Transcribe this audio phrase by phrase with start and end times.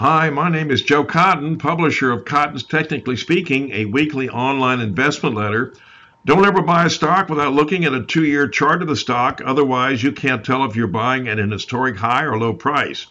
[0.00, 5.36] Hi, my name is Joe Cotton, publisher of Cotton's Technically Speaking, a weekly online investment
[5.36, 5.72] letter.
[6.24, 9.40] Don't ever buy a stock without looking at a two year chart of the stock.
[9.44, 13.06] Otherwise, you can't tell if you're buying at an historic high or low price.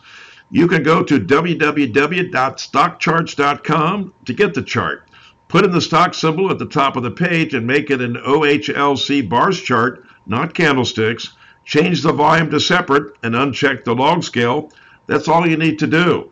[0.52, 5.10] You can go to www.stockcharts.com to get the chart.
[5.48, 8.16] Put in the stock symbol at the top of the page and make it an
[8.16, 11.30] OHLC bars chart, not candlesticks.
[11.64, 14.70] Change the volume to separate and uncheck the log scale.
[15.08, 16.30] That's all you need to do.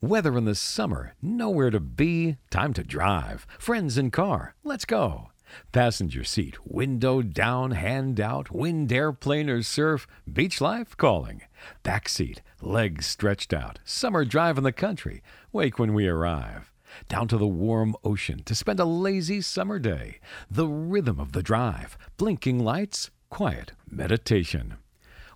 [0.00, 3.48] Weather in the summer, nowhere to be, time to drive.
[3.58, 5.30] Friends in car, let's go.
[5.72, 11.42] Passenger seat, window down, hand out, wind airplane or surf, beach life calling.
[11.82, 16.72] Back seat, legs stretched out, summer drive in the country, wake when we arrive.
[17.08, 20.20] Down to the warm ocean to spend a lazy summer day.
[20.48, 24.76] The rhythm of the drive, blinking lights, quiet meditation.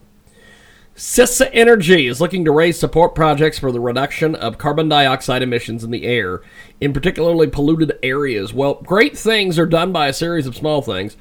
[0.96, 5.84] CISA Energy is looking to raise support projects for the reduction of carbon dioxide emissions
[5.84, 6.42] in the air
[6.82, 8.52] in particularly polluted areas.
[8.52, 11.16] Well, great things are done by a series of small things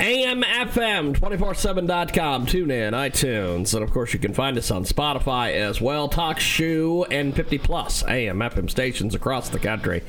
[0.00, 6.08] AMFM247.com, tune in, iTunes, and of course you can find us on Spotify as well.
[6.08, 10.02] TalkShoe and 50 plus AMFM stations across the country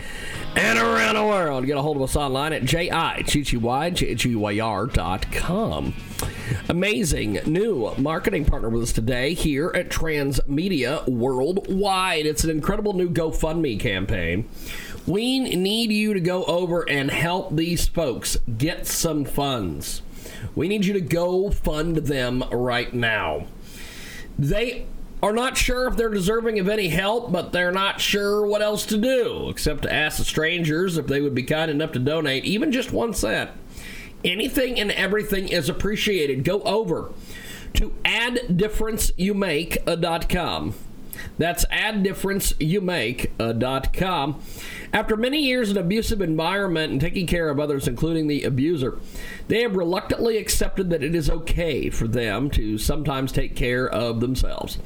[0.56, 1.66] and around the world.
[1.66, 2.62] Get a hold of us online at
[5.34, 5.94] com.
[6.70, 12.26] Amazing new marketing partner with us today here at Transmedia Worldwide.
[12.26, 14.48] It's an incredible new GoFundMe campaign
[15.08, 20.02] we need you to go over and help these folks get some funds.
[20.56, 23.48] We need you to go fund them right now.
[24.38, 24.86] They
[25.24, 28.86] are not sure if they're deserving of any help, but they're not sure what else
[28.88, 32.44] to do except to ask the strangers if they would be kind enough to donate
[32.44, 33.52] even just one cent.
[34.24, 36.44] Anything and everything is appreciated.
[36.44, 37.12] Go over
[37.74, 40.74] to adifferenceyouMake.com.
[41.42, 44.32] That's adifferenceyouMake.com.
[44.32, 44.36] Uh,
[44.94, 49.00] After many years in abusive environment and taking care of others, including the abuser,
[49.48, 54.20] they have reluctantly accepted that it is okay for them to sometimes take care of
[54.20, 54.78] themselves.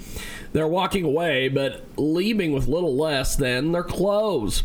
[0.53, 4.63] They're walking away, but leaving with little less than their clothes.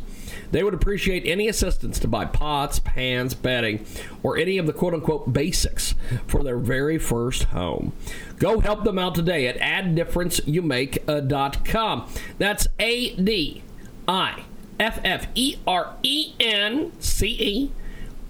[0.50, 3.84] They would appreciate any assistance to buy pots, pans, bedding,
[4.22, 5.94] or any of the quote unquote basics
[6.26, 7.92] for their very first home.
[8.38, 12.08] Go help them out today at adifferenceyouMake.com.
[12.38, 13.62] That's A D
[14.08, 14.44] I
[14.78, 17.70] F F E R E N C E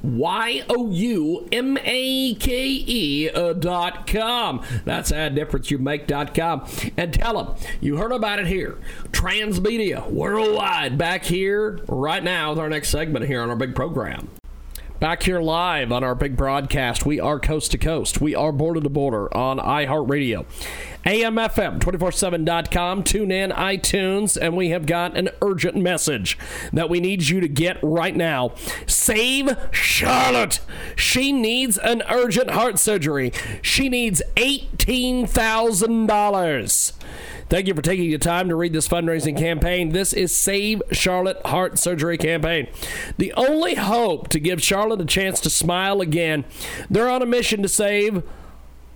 [0.03, 4.63] Y O U M A K E uh, dot com.
[4.85, 6.67] That's how difference you make dot com.
[6.97, 8.79] And tell them you heard about it here.
[9.13, 14.31] Transmedia worldwide back here right now with our next segment here on our big program.
[15.01, 17.07] Back here live on our big broadcast.
[17.07, 18.21] We are coast to coast.
[18.21, 20.45] We are border to border on iHeartRadio.
[21.07, 23.05] AMFM247.com.
[23.05, 26.37] Tune in, iTunes, and we have got an urgent message
[26.75, 28.53] that we need you to get right now.
[28.87, 30.61] Save Charlotte.
[30.97, 33.33] She needs an urgent heart surgery.
[33.63, 36.93] She needs $18,000.
[37.51, 39.89] Thank you for taking the time to read this fundraising campaign.
[39.89, 42.69] This is Save Charlotte Heart Surgery campaign.
[43.19, 46.45] The only hope to give Charlotte a chance to smile again.
[46.89, 48.23] They're on a mission to save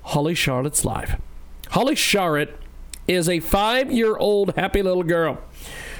[0.04, 1.20] Holly Charlotte's life.
[1.70, 2.56] Holly Charlotte
[3.08, 5.40] is a five year old happy little girl.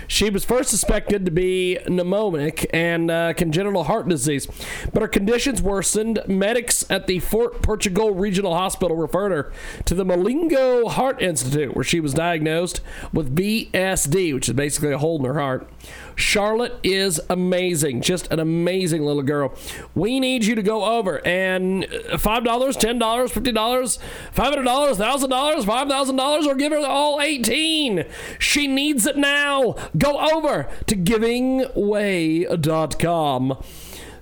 [0.06, 4.46] She was first suspected to be pneumonic and uh, congenital heart disease,
[4.92, 6.20] but her conditions worsened.
[6.26, 9.52] Medics at the Fort Portugal Regional Hospital referred her
[9.84, 12.80] to the Mulago Heart Institute, where she was diagnosed
[13.12, 15.68] with VSD, which is basically a hole in her heart.
[16.16, 19.54] Charlotte is amazing, just an amazing little girl.
[19.94, 23.98] We need you to go over and uh, $5, $10, $50,
[24.34, 28.04] $500, $1,000, $5,000, or give her all 18.
[28.38, 29.74] She needs it now.
[29.96, 33.64] Go over to givingway.com.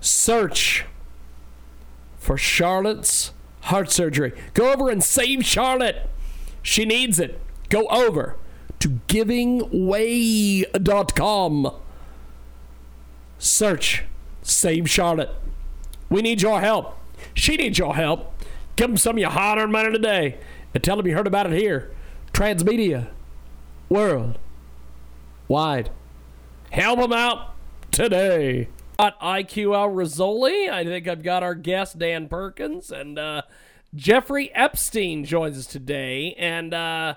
[0.01, 0.85] Search
[2.19, 3.33] for Charlotte's
[3.63, 4.33] heart surgery.
[4.55, 6.09] Go over and save Charlotte.
[6.63, 7.41] She needs it.
[7.69, 8.37] Go over
[8.81, 11.73] to givingway.com.
[13.43, 14.05] Search
[14.43, 15.35] Save Charlotte.
[16.09, 16.97] We need your help.
[17.35, 18.33] She needs your help.
[18.77, 20.39] Give them some of your hard earned money today
[20.73, 21.91] and tell them you heard about it here.
[22.33, 23.09] Transmedia
[23.89, 24.39] World
[25.49, 25.91] Wide.
[26.71, 27.55] Help them out
[27.91, 28.69] today.
[28.97, 30.71] Got IQ Al Rassoli.
[30.71, 33.43] I think I've got our guest Dan Perkins and uh,
[33.93, 36.37] Jeffrey Epstein joins us today.
[36.39, 37.17] And uh,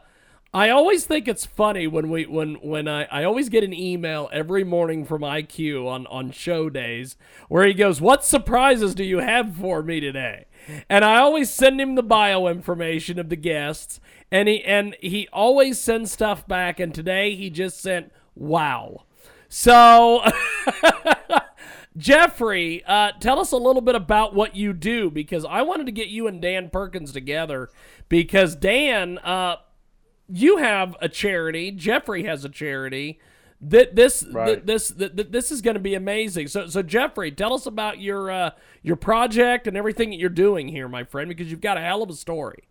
[0.55, 4.29] I always think it's funny when we when when I, I always get an email
[4.31, 7.17] every morning from IQ on on show days
[7.49, 10.45] where he goes, "What surprises do you have for me today?"
[10.89, 13.99] And I always send him the bio information of the guests,
[14.31, 16.79] and he and he always sends stuff back.
[16.79, 19.03] And today he just sent, "Wow."
[19.49, 20.23] So.
[21.97, 25.93] Jeffrey, uh, tell us a little bit about what you do because I wanted to
[25.93, 27.69] get you and Dan Perkins together
[28.09, 29.55] because Dan, uh,
[30.27, 31.71] you have a charity.
[31.71, 33.19] Jeffrey has a charity.
[33.61, 34.63] That this right.
[34.65, 36.47] this this this is going to be amazing.
[36.47, 38.49] So so Jeffrey, tell us about your uh,
[38.83, 42.03] your project and everything that you're doing here, my friend, because you've got a hell
[42.03, 42.67] of a story.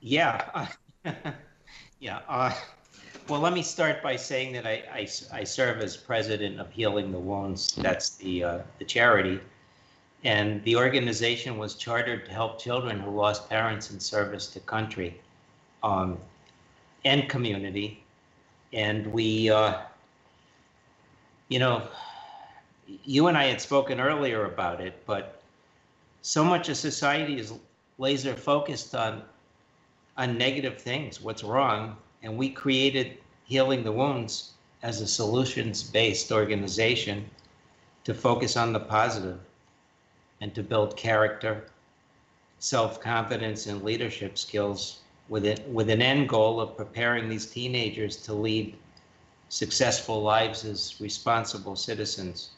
[0.00, 0.68] Yeah,
[2.00, 2.20] yeah.
[2.28, 2.52] Uh,
[3.28, 7.12] well, let me start by saying that I, I, I serve as president of Healing
[7.12, 7.74] the Wounds.
[7.76, 9.40] That's the, uh, the charity.
[10.24, 15.20] And the organization was chartered to help children who lost parents in service to country
[15.82, 16.18] um,
[17.04, 18.04] and community.
[18.72, 19.78] And we, uh,
[21.48, 21.88] you know,
[23.04, 25.42] you and I had spoken earlier about it, but
[26.22, 27.52] so much of society is
[27.98, 29.22] laser focused on
[30.18, 34.52] on negative things, what's wrong, and we created Healing the Wounds
[34.82, 37.28] as a solutions based organization
[38.04, 39.40] to focus on the positive
[40.42, 41.64] and to build character,
[42.58, 48.16] self confidence, and leadership skills with, it, with an end goal of preparing these teenagers
[48.16, 48.76] to lead
[49.48, 52.50] successful lives as responsible citizens.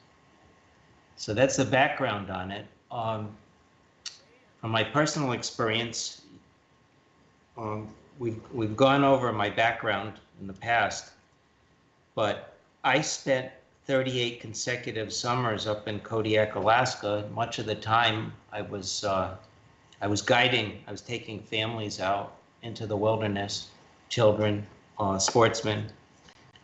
[1.16, 2.66] So that's the background on it.
[2.90, 3.36] Um,
[4.62, 6.22] from my personal experience,
[7.58, 11.12] um, we've we've gone over my background in the past,
[12.14, 13.50] but I spent
[13.86, 17.28] 38 consecutive summers up in Kodiak, Alaska.
[17.34, 19.36] Much of the time, I was uh,
[20.00, 20.82] I was guiding.
[20.86, 23.68] I was taking families out into the wilderness,
[24.08, 24.66] children,
[24.98, 25.86] uh, sportsmen.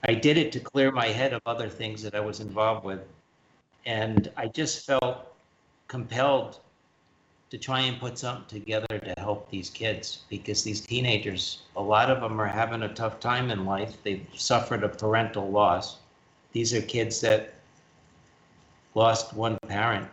[0.09, 3.01] I did it to clear my head of other things that I was involved with,
[3.85, 5.35] and I just felt
[5.89, 6.61] compelled
[7.51, 12.11] to try and put something together to help these kids because these teenagers, a lot
[12.11, 13.97] of them are having a tough time in life.
[14.05, 16.00] They've suffered a parental loss.
[16.53, 17.55] These are kids that
[18.95, 20.09] lost one parent,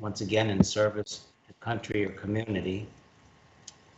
[0.00, 2.86] once again, in service to country or community.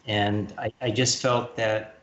[0.06, 1.98] And I, I just felt that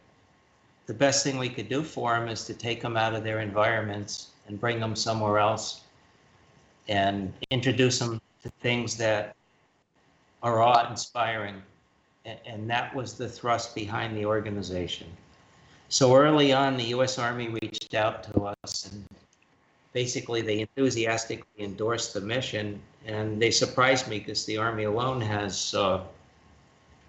[0.85, 3.39] the best thing we could do for them is to take them out of their
[3.39, 5.81] environments and bring them somewhere else
[6.87, 9.35] and introduce them to things that
[10.43, 11.61] are awe-inspiring.
[12.45, 15.07] And that was the thrust behind the organization.
[15.89, 17.17] So early on, the U.S.
[17.17, 19.05] Army reached out to us and
[19.95, 25.73] basically they enthusiastically endorsed the mission and they surprised me because the Army alone has
[25.73, 26.01] uh,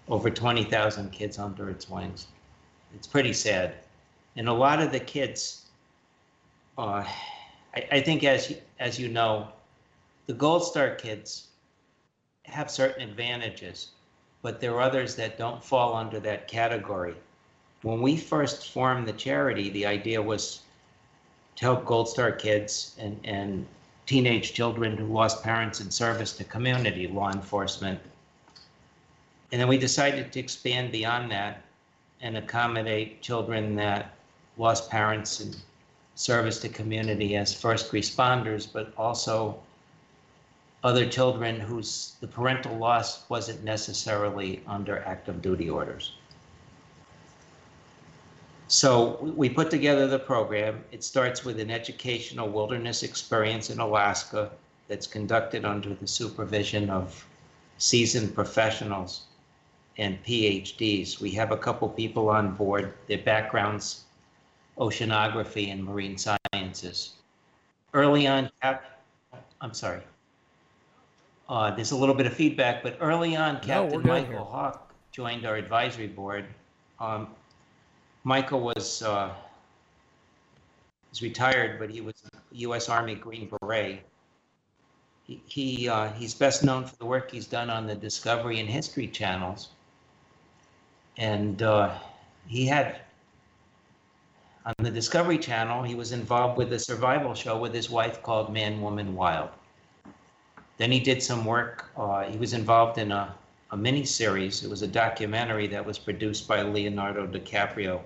[0.07, 2.27] over 20,000 kids under its wings.
[2.95, 3.73] It's pretty sad.
[4.37, 5.65] And a lot of the kids,
[6.77, 7.03] uh,
[7.75, 9.49] I, I think as, as you know,
[10.25, 11.47] the Gold Star kids
[12.43, 13.89] have certain advantages,
[14.41, 17.15] but there are others that don't fall under that category.
[17.81, 20.61] When we first formed the charity, the idea was
[21.57, 23.65] to help Gold Star kids and, and
[24.05, 27.99] teenage children who lost parents in service to community law enforcement.
[29.51, 31.63] And then we decided to expand beyond that
[32.21, 34.13] and accommodate children that
[34.57, 35.53] lost parents in
[36.15, 39.59] service to community as first responders, but also
[40.83, 46.13] other children whose the parental loss wasn't necessarily under active duty orders.
[48.67, 50.83] So we put together the program.
[50.91, 54.51] It starts with an educational wilderness experience in Alaska
[54.89, 57.25] that's conducted under the supervision of
[57.77, 59.23] seasoned professionals
[59.97, 61.19] and PhDs.
[61.21, 64.03] We have a couple people on board, their backgrounds,
[64.77, 67.13] oceanography and marine sciences.
[67.93, 70.01] Early on, I'm sorry.
[71.49, 75.55] Uh, there's a little bit of feedback, but early on, Captain Mykel Hawke joined our
[75.55, 76.45] advisory board.
[76.99, 77.29] Um,
[78.27, 79.29] Mykel was uh,
[81.09, 82.15] was retired, but he was
[82.51, 82.89] U.S.
[82.89, 84.01] Army Green Beret.
[85.23, 88.67] He, he uh, he's best known for the work he's done on the Discovery and
[88.67, 89.69] History channels,
[91.15, 91.97] and uh,
[92.47, 92.99] he had
[94.65, 95.83] on the Discovery Channel.
[95.83, 99.51] He was involved with a survival show with his wife called Man, Woman, Wild.
[100.77, 101.89] Then he did some work.
[101.95, 103.33] Uh, he was involved in a,
[103.71, 104.65] a mini series.
[104.65, 108.01] It was a documentary that was produced by Leonardo DiCaprio.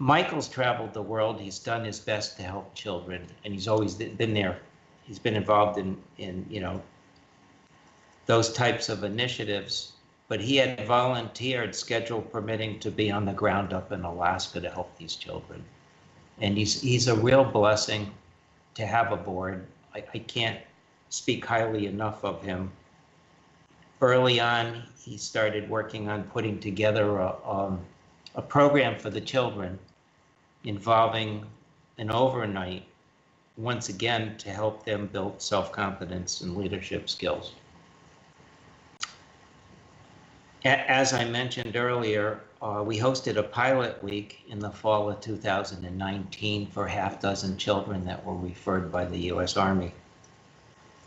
[0.00, 1.40] Mykel's traveled the world.
[1.40, 4.60] He's done his best to help children, and he's always been there.
[5.04, 6.80] He's been involved in, in you know,
[8.26, 9.92] those types of initiatives.
[10.28, 14.70] But he had volunteered, schedule permitting, to be on the ground up in Alaska to
[14.70, 15.64] help these children.
[16.40, 18.12] And he's he's a real blessing
[18.74, 19.66] to have aboard.
[19.94, 20.60] I, I can't
[21.08, 22.70] speak highly enough of him.
[24.00, 27.80] Early on, he started working on putting together a, um,
[28.36, 29.78] a program for the children
[30.64, 31.44] involving
[31.98, 32.84] an overnight,
[33.56, 37.52] once again, to help them build self confidence and leadership skills.
[40.64, 46.66] As I mentioned earlier, uh, we hosted a pilot week in the fall of 2019
[46.66, 49.56] for half dozen children that were referred by the U.S.
[49.56, 49.92] Army.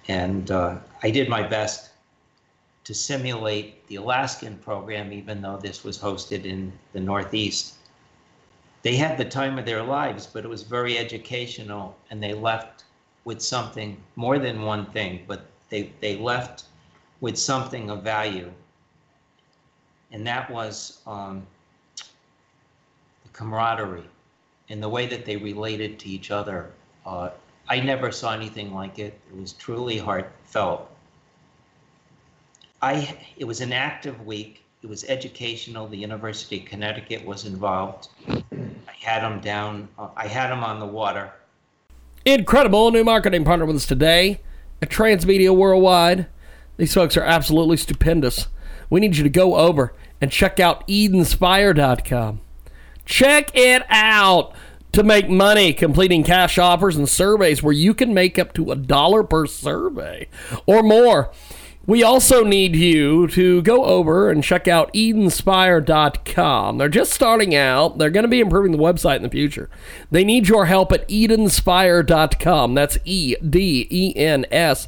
[0.08, 1.92] And uh, I did my best
[2.86, 7.76] to simulate the Alaskan program, even though this was hosted in the Northeast.
[8.84, 12.86] They had the time of their lives, but it was very educational, and they left
[13.26, 16.64] with something more than one thing, but they, they left
[17.20, 18.52] with something of value.
[20.12, 21.46] And that was um,
[21.96, 24.10] the camaraderie
[24.70, 26.72] and the way that they related to each other.
[27.06, 27.30] Uh,
[27.70, 29.20] I never saw anything like it.
[29.30, 30.90] It was truly heartfelt.
[32.82, 34.64] I, it was an active week.
[34.82, 35.88] It was educational.
[35.88, 38.10] The University of Connecticut was involved.
[39.02, 39.90] Had them down.
[39.98, 41.34] Uh, I had them on the water.
[42.24, 44.42] Incredible new marketing partner with us today
[44.80, 46.28] at Transmedia Worldwide.
[46.78, 48.48] These folks are absolutely stupendous.
[48.92, 52.42] We need you to go over and check out EdenSpire.com.
[53.04, 54.54] Check it out
[54.92, 58.76] to make money completing cash offers and surveys where you can make up to a
[58.76, 60.28] dollar per survey
[60.68, 61.32] or more.
[61.88, 66.78] We also need you to go over and check out EdenSpire.com.
[66.78, 67.98] They're just starting out.
[67.98, 69.70] They're going to be improving the website in the future.
[70.12, 72.76] They need your help at EdenSpire.com.
[72.76, 74.88] That's E D E N S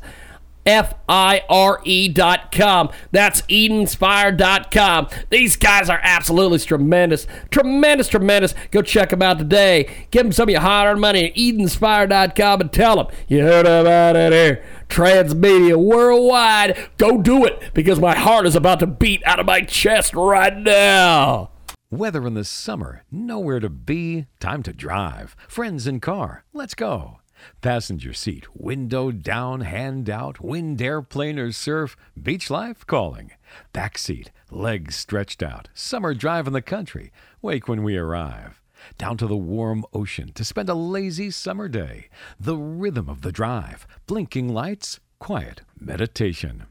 [0.65, 2.89] F I R E dot com.
[3.11, 5.07] That's Edenspire dot com.
[5.29, 7.27] These guys are absolutely tremendous.
[7.51, 8.55] Tremendous, tremendous.
[8.71, 10.07] Go check them out today.
[10.11, 13.07] Give them some of your hard earned money at Edenspire dot com and tell them
[13.27, 14.63] you heard about it here.
[14.87, 16.89] Transmedia worldwide.
[16.97, 20.55] Go do it because my heart is about to beat out of my chest right
[20.55, 21.49] now.
[21.89, 25.35] Weather in the summer, nowhere to be, time to drive.
[25.47, 27.19] Friends in car, let's go.
[27.61, 33.31] Passenger seat, window down, hand out, wind airplane or surf, beach life calling.
[33.71, 38.61] Back seat, legs stretched out, summer drive in the country, wake when we arrive.
[38.97, 42.09] Down to the warm ocean to spend a lazy summer day.
[42.39, 46.65] The rhythm of the drive, blinking lights, quiet meditation.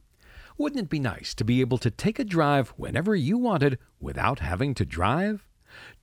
[0.58, 4.40] Wouldn't it be nice to be able to take a drive whenever you wanted without
[4.40, 5.46] having to drive?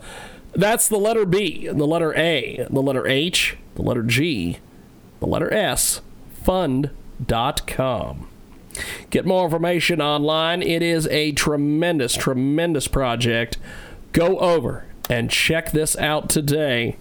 [0.54, 4.60] That's the letter B, the letter A, the letter H, the letter G,
[5.20, 6.00] the letter S,
[6.44, 8.30] fund.com.
[9.10, 10.62] Get more information online.
[10.62, 13.58] It is a tremendous, tremendous project.
[14.13, 16.96] Go over and check this out today.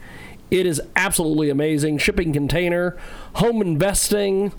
[0.50, 1.98] It is absolutely amazing.
[1.98, 2.96] Shipping container,
[3.34, 4.52] home investing.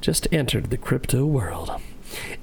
[0.00, 1.80] Just entered the crypto world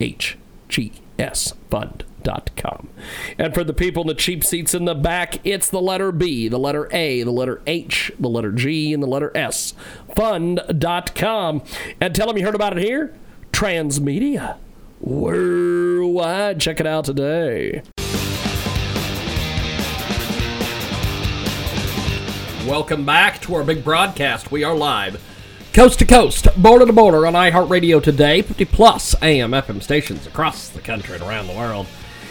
[0.00, 0.36] H
[0.68, 0.92] G
[2.24, 2.88] sfund.com.
[3.38, 6.48] And for the people in the cheap seats in the back, it's the letter B,
[6.48, 9.74] the letter A, the letter H, the letter G, and the letter S.
[10.14, 11.62] Fund.com.
[12.00, 13.14] And tell them you heard about it here.
[13.52, 14.56] Transmedia.
[15.00, 16.60] Worldwide.
[16.60, 17.82] Check it out today.
[22.66, 24.50] Welcome back to our big broadcast.
[24.50, 25.22] We are live
[25.74, 30.68] coast to coast, border to border on iHeartRadio today, 50 plus AM FM stations across
[30.68, 31.88] the country and around the world.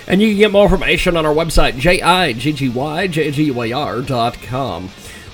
[0.08, 1.80] And you can get more information on our website,
[4.50, 4.90] com.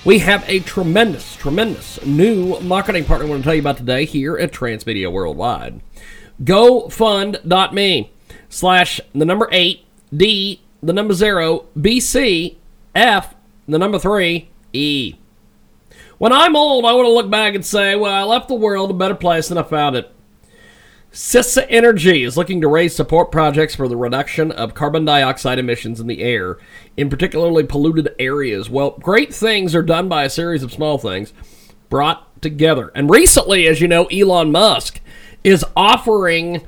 [0.05, 4.05] We have a tremendous, tremendous new marketing partner I want to tell you about today
[4.05, 5.82] here at Transmedia Worldwide.
[6.43, 8.12] GoFund.me
[8.47, 12.55] slash the number 8, D, the number 0, BC,
[12.95, 13.36] F,
[13.67, 15.15] the number 3, E.
[16.17, 18.91] When I'm old, I want to look back and say, well, I left the world
[18.91, 20.13] a better place than I found it.
[21.11, 25.99] CISA Energy is looking to raise support projects for the reduction of carbon dioxide emissions
[25.99, 26.57] in the air,
[26.95, 28.69] in particularly polluted areas.
[28.69, 31.33] Well, great things are done by a series of small things
[31.89, 32.91] brought together.
[32.93, 35.01] And recently, as you know, Elon Musk
[35.43, 36.61] is offering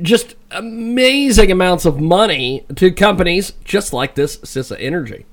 [0.00, 5.24] just amazing amounts of money to companies just like this CISA Energy.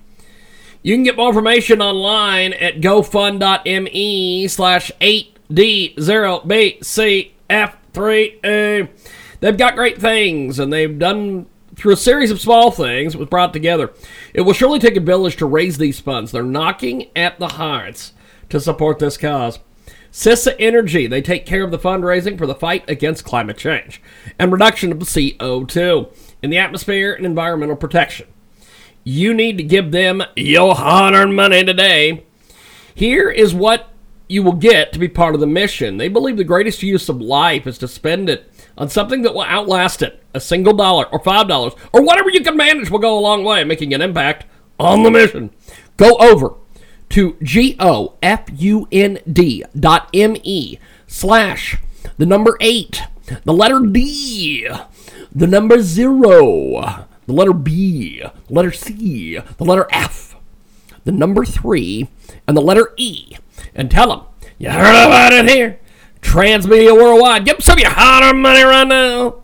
[0.83, 4.91] You can get more information online at gofund.me slash
[7.93, 8.39] 8D0BCF3A.
[8.43, 8.87] Eh,
[9.39, 13.53] they've got great things, and they've done Through a series of small things was brought
[13.53, 13.93] together.
[14.33, 16.31] It will surely take a village to raise these funds.
[16.31, 18.11] They're knocking at the hearts
[18.49, 19.59] to support this cause.
[20.11, 24.01] CISA Energy, they take care of the fundraising for the fight against climate change
[24.37, 28.27] and reduction of CO2 in the atmosphere and environmental protection.
[29.03, 32.25] You need to give them your hard earned money today.
[32.93, 33.89] Here is what
[34.29, 35.97] you will get to be part of the mission.
[35.97, 39.41] They believe the greatest use of life is to spend it on something that will
[39.41, 40.23] outlast it.
[40.33, 43.43] A single dollar or five dollars or whatever you can manage will go a long
[43.43, 44.45] way, in making an impact
[44.79, 45.49] on the mission.
[45.97, 46.53] Go over
[47.09, 48.13] to G-O-F-U-N-D
[49.77, 51.77] dot M-E slash
[52.17, 53.01] the number eight,
[53.43, 54.69] the letter D,
[55.33, 60.35] the number zero, the letter B, the letter C, the letter F,
[61.03, 62.09] the number three,
[62.47, 63.35] and the letter E,
[63.75, 64.21] and tell them
[64.57, 65.79] you heard about it here.
[66.21, 67.45] Transmedia Worldwide.
[67.45, 69.41] Give them some of your hard money right now.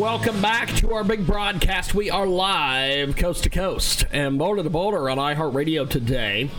[0.00, 1.94] Welcome back to our big broadcast.
[1.94, 6.50] We are live coast to coast and boulder to boulder on iHeartRadio today.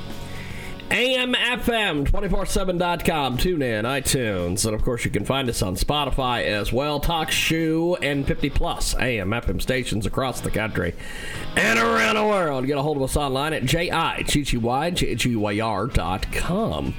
[0.90, 7.02] AMFM247.com, tune in, iTunes, and of course you can find us on Spotify as well.
[7.02, 10.94] TalkShoe and 50 plus AMFM stations across the country
[11.58, 12.66] and around the world.
[12.66, 13.64] Get a hold of us online at
[16.32, 16.94] com.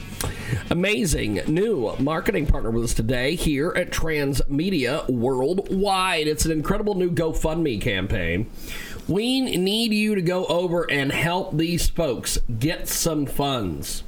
[0.71, 6.27] Amazing new marketing partner with us today here at Transmedia Worldwide.
[6.27, 8.51] It's an incredible new GoFundMe campaign
[9.09, 14.03] we need you to go over and help these folks get some funds.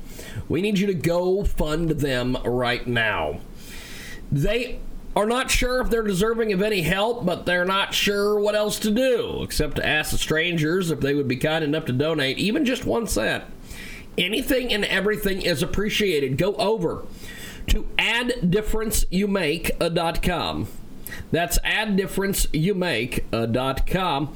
[0.49, 3.41] We need you to go fund them right now.
[4.31, 4.81] They
[5.17, 8.79] are not sure if they're deserving of any help, but they're not sure what else
[8.81, 12.39] to do except to ask the strangers if they would be kind enough to donate
[12.39, 13.45] even just one cent.
[14.19, 16.37] Anything and everything is appreciated.
[16.37, 17.07] Go over
[17.69, 20.67] to adifferenceyouMake.com.
[21.31, 24.25] That's adifferenceyouMake.com.
[24.25, 24.29] Uh,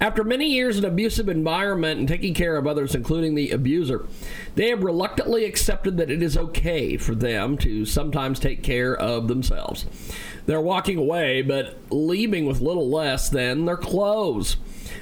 [0.00, 4.06] After many years in abusive environment and taking care of others, including the abuser,
[4.54, 9.28] they have reluctantly accepted that it is okay for them to sometimes take care of
[9.28, 9.86] themselves.
[10.46, 14.56] They're walking away, but leaving with little less than their clothes.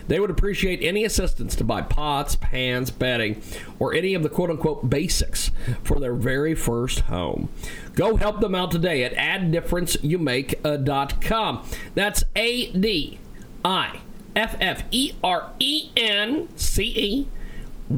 [0.08, 3.42] They would appreciate any assistance to buy pots, pans, bedding,
[3.78, 5.50] or any of the quote unquote basics
[5.82, 7.48] for their very first home.
[7.94, 11.66] Go help them out today at adifferenceyouMake.com.
[11.94, 13.18] That's A D
[13.64, 14.00] I
[14.34, 17.28] F F E R E N C E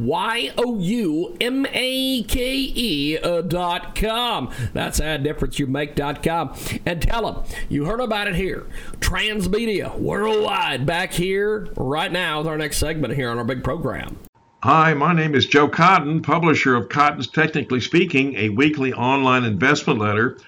[0.02, 4.50] Y O U M A K E uh, dot com.
[4.72, 6.54] That's how difference you make dot com.
[6.84, 8.66] And tell them you heard about it here.
[8.98, 14.18] Transmedia worldwide back here right now with our next segment here on our big program.
[14.62, 20.00] Hi, my name is Joe Cotton, publisher of Cotton's Technically Speaking, a weekly online investment
[20.00, 20.38] letter.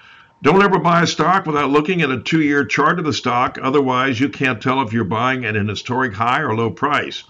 [0.41, 3.57] Don't ever buy a stock without looking at a two year chart of the stock.
[3.61, 7.23] Otherwise, you can't tell if you're buying at an historic high or low price.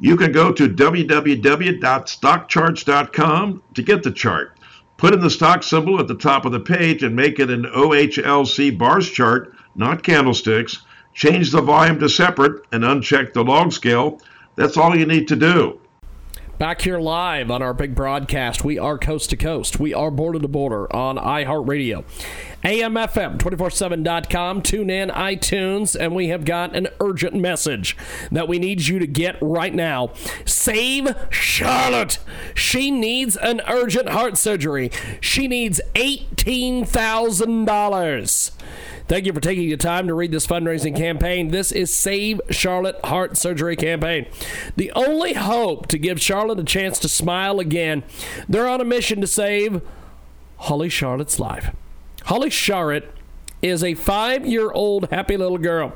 [0.00, 4.58] You can go to www.stockcharts.com to get the chart.
[4.96, 7.64] Put in the stock symbol at the top of the page and make it an
[7.64, 10.82] OHLC bars chart, not candlesticks.
[11.14, 14.20] Change the volume to separate and uncheck the log scale.
[14.54, 15.80] That's all you need to do.
[16.58, 18.64] Back here live on our big broadcast.
[18.64, 19.78] We are coast to coast.
[19.78, 22.02] We are border to border on iHeartRadio.
[22.64, 24.62] AMFM247.com.
[24.62, 27.96] Tune in, iTunes, and we have got an urgent message
[28.32, 30.10] that we need you to get right now.
[30.44, 32.18] Save Charlotte.
[32.56, 34.90] She needs an urgent heart surgery.
[35.20, 38.50] She needs $18,000.
[39.08, 41.48] Thank you for taking the time to read this fundraising campaign.
[41.48, 44.26] This is Save Charlotte Heart Surgery campaign.
[44.76, 48.04] The only hope to give Charlotte a chance to smile again.
[48.48, 49.82] They're on a mission to save
[50.58, 51.74] Holly Charlotte's life.
[52.24, 53.12] Holly Charlotte
[53.62, 55.94] is a five year old happy little girl.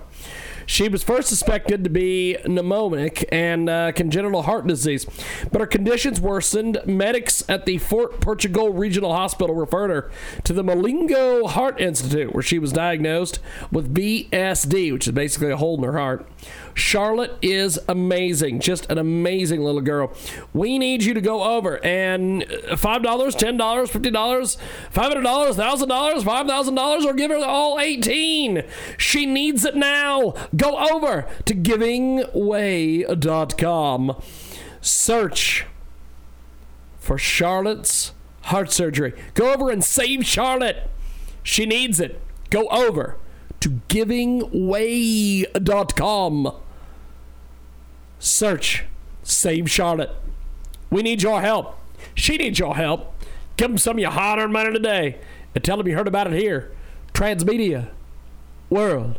[0.67, 5.07] She was first suspected to be pneumonic and uh, congenital heart disease,
[5.51, 6.79] but her conditions worsened.
[6.87, 10.11] Medics at the Fort Portugal Regional Hospital referred her
[10.45, 13.39] to the Mulago Heart Institute, where she was diagnosed
[13.71, 16.27] with VSD, which is basically a hole in her heart.
[16.75, 20.13] Charlotte is amazing, just an amazing little girl.
[20.53, 24.59] We need you to go over and $5, $10, $50,
[24.93, 28.65] $500, $1,000, $5,000, or give her all 18.
[28.97, 30.35] She needs it now.
[30.65, 34.23] Over to givingway.com.
[34.81, 35.67] Search
[36.99, 39.13] for Charlotte's heart surgery.
[39.35, 40.89] Go over and save Charlotte.
[41.43, 42.21] She needs it.
[42.51, 43.17] Go over
[43.61, 46.53] to givingway.com.
[48.19, 48.85] Search
[49.23, 50.11] Save Charlotte.
[50.91, 51.79] We need your help.
[52.15, 53.15] She needs your help.
[53.57, 55.19] Give them some of your hard earned money today
[55.55, 56.73] And tell them you heard about it here.
[57.15, 57.89] Transmedia
[58.71, 59.19] World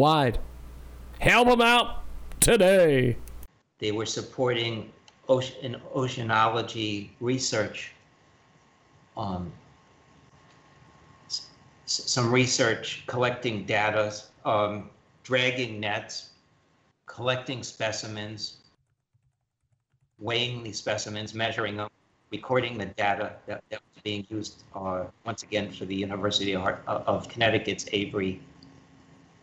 [0.00, 0.38] Wide.
[1.18, 2.04] Help them out
[2.40, 3.18] today.
[3.80, 4.90] They were supporting
[5.28, 7.92] ocean, oceanology research,
[9.18, 9.52] um,
[11.26, 11.48] s-
[11.84, 14.14] some research collecting data,
[14.46, 14.88] um,
[15.22, 16.30] dragging nets,
[17.04, 18.56] collecting specimens,
[20.18, 21.90] weighing these specimens, measuring them,
[22.30, 26.64] recording the data that, that was being used uh, once again for the University of,
[26.86, 28.40] of Connecticut's Avery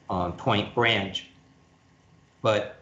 [0.09, 1.27] um, Point branch.
[2.41, 2.77] But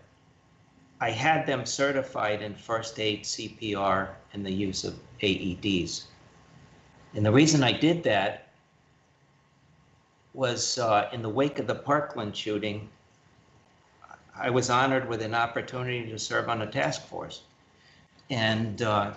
[1.02, 6.06] I had them certified in first aid, CPR, and the use of AEDs.
[7.14, 8.48] And the reason I did that
[10.34, 12.90] was uh, in the wake of the Parkland shooting,
[14.38, 17.44] I was honored with an opportunity to serve on a task force.
[18.30, 19.14] And uh,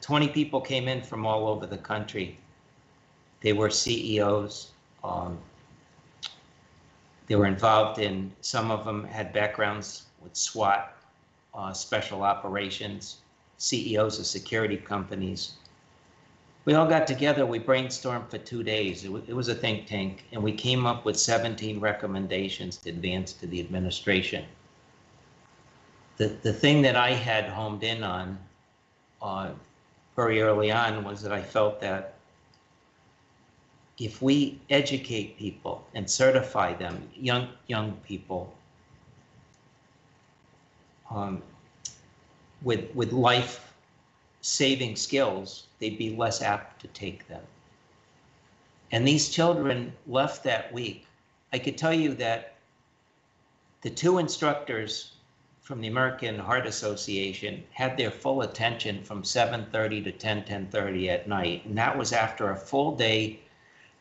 [0.00, 2.38] 20 people came in from all over the country.
[3.40, 4.70] They were CEOs.
[5.04, 5.38] Um,
[7.30, 10.96] they were involved in, some of them had backgrounds with SWAT,
[11.54, 13.18] uh, special operations,
[13.56, 15.52] CEOs of security companies.
[16.64, 19.04] We all got together, we brainstormed for two days.
[19.04, 23.32] It, it was a think tank, and we came up with 17 recommendations to advance
[23.34, 24.44] to the administration.
[26.16, 28.38] The, the thing that I had homed in on
[29.22, 29.50] uh,
[30.16, 32.14] very early on was that I felt that
[34.00, 38.52] if we educate people and certify them, young young people,
[41.10, 41.42] um,
[42.62, 43.72] with with life
[44.40, 47.42] saving skills, they'd be less apt to take them.
[48.90, 51.06] And these children left that week.
[51.52, 52.54] I could tell you that
[53.82, 55.12] the two instructors
[55.60, 61.28] from the American Heart Association had their full attention from 7:30 to 10 10:30 at
[61.28, 63.40] night, and that was after a full day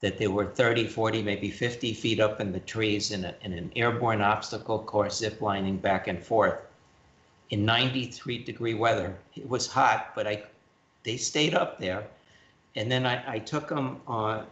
[0.02, 3.54] that they were 30, 40, maybe 50 feet up in the trees in, a, in
[3.54, 6.60] an airborne obstacle course, ziplining back and forth
[7.50, 9.18] in 93 degree weather.
[9.36, 10.44] It was hot, but I,
[11.04, 12.08] they stayed up there.
[12.76, 14.44] And then I, I took them uh,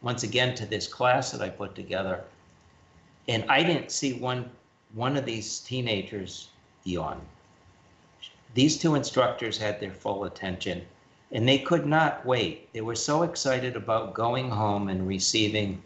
[0.00, 2.22] once again to this class that I put together.
[3.28, 4.48] And I didn't see one,
[4.94, 6.48] one of these teenagers
[6.84, 7.20] yawn.
[8.54, 10.86] These two instructors had their full attention
[11.32, 12.72] and they could not wait.
[12.72, 15.82] They were so excited about going home and receiving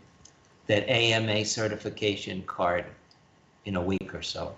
[0.66, 2.84] that AMA certification card
[3.64, 4.54] in a week or so.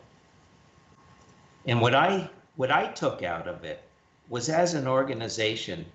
[1.67, 3.83] And what I what I took out of it
[4.29, 5.87] was as an organization,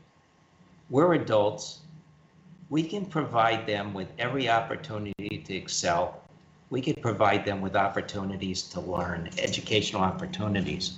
[0.89, 1.79] we're adults.
[2.69, 6.21] We can provide them with every opportunity to excel.
[6.69, 10.97] We could provide them with opportunities to learn, educational opportunities.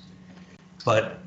[0.83, 1.19] But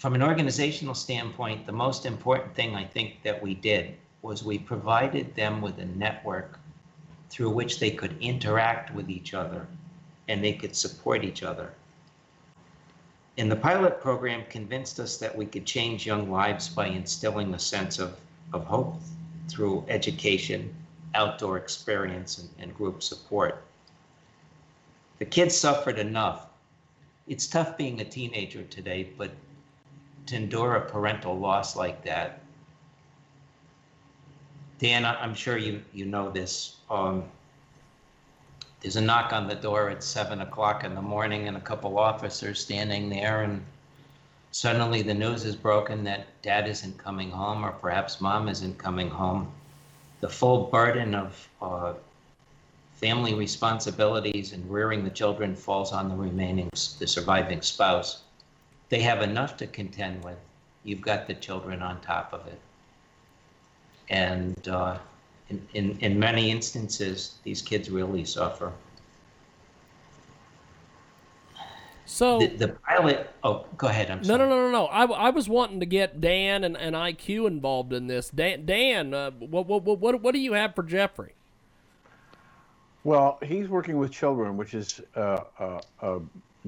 [0.00, 4.58] from an organizational standpoint, the most important thing I think that we did was we
[4.58, 6.58] provided them with a network
[7.28, 9.66] through which they could interact with each other
[10.26, 11.74] and they could support each other.
[13.36, 17.58] And the pilot program convinced us that we could change young lives by instilling a
[17.58, 18.16] sense of,
[18.54, 18.94] of hope
[19.50, 20.74] through education,
[21.14, 23.62] outdoor experience, and, and group support.
[25.18, 26.46] The kids suffered enough.
[27.28, 29.32] It's tough being a teenager today, but
[30.26, 32.40] to endure a parental loss like that.
[34.78, 36.76] Dan, I'm sure you, you know this.
[36.90, 37.24] Um,
[38.80, 41.98] there's a knock on the door at seven o'clock in the morning and a couple
[41.98, 43.62] officers standing there and
[44.52, 49.10] suddenly the news is broken that dad isn't coming home or perhaps mom isn't coming
[49.10, 49.52] home.
[50.20, 51.92] The full burden of uh,
[52.94, 58.22] family responsibilities and rearing the children falls on the remaining, the surviving spouse
[58.90, 60.36] they have enough to contend with.
[60.84, 62.60] You've got the children on top of it.
[64.10, 64.98] And uh,
[65.48, 68.72] in, in, in many instances, these kids really suffer.
[72.06, 74.10] So The, the pilot, oh, go ahead.
[74.10, 74.38] I'm no, sorry.
[74.40, 74.86] no, no, no, no.
[74.86, 78.30] I, I was wanting to get Dan and, and IQ involved in this.
[78.30, 81.34] Dan, Dan, uh, what, what what what do you have for Jeffrey?
[83.04, 86.18] Well, he's working with children, which is uh, uh, uh,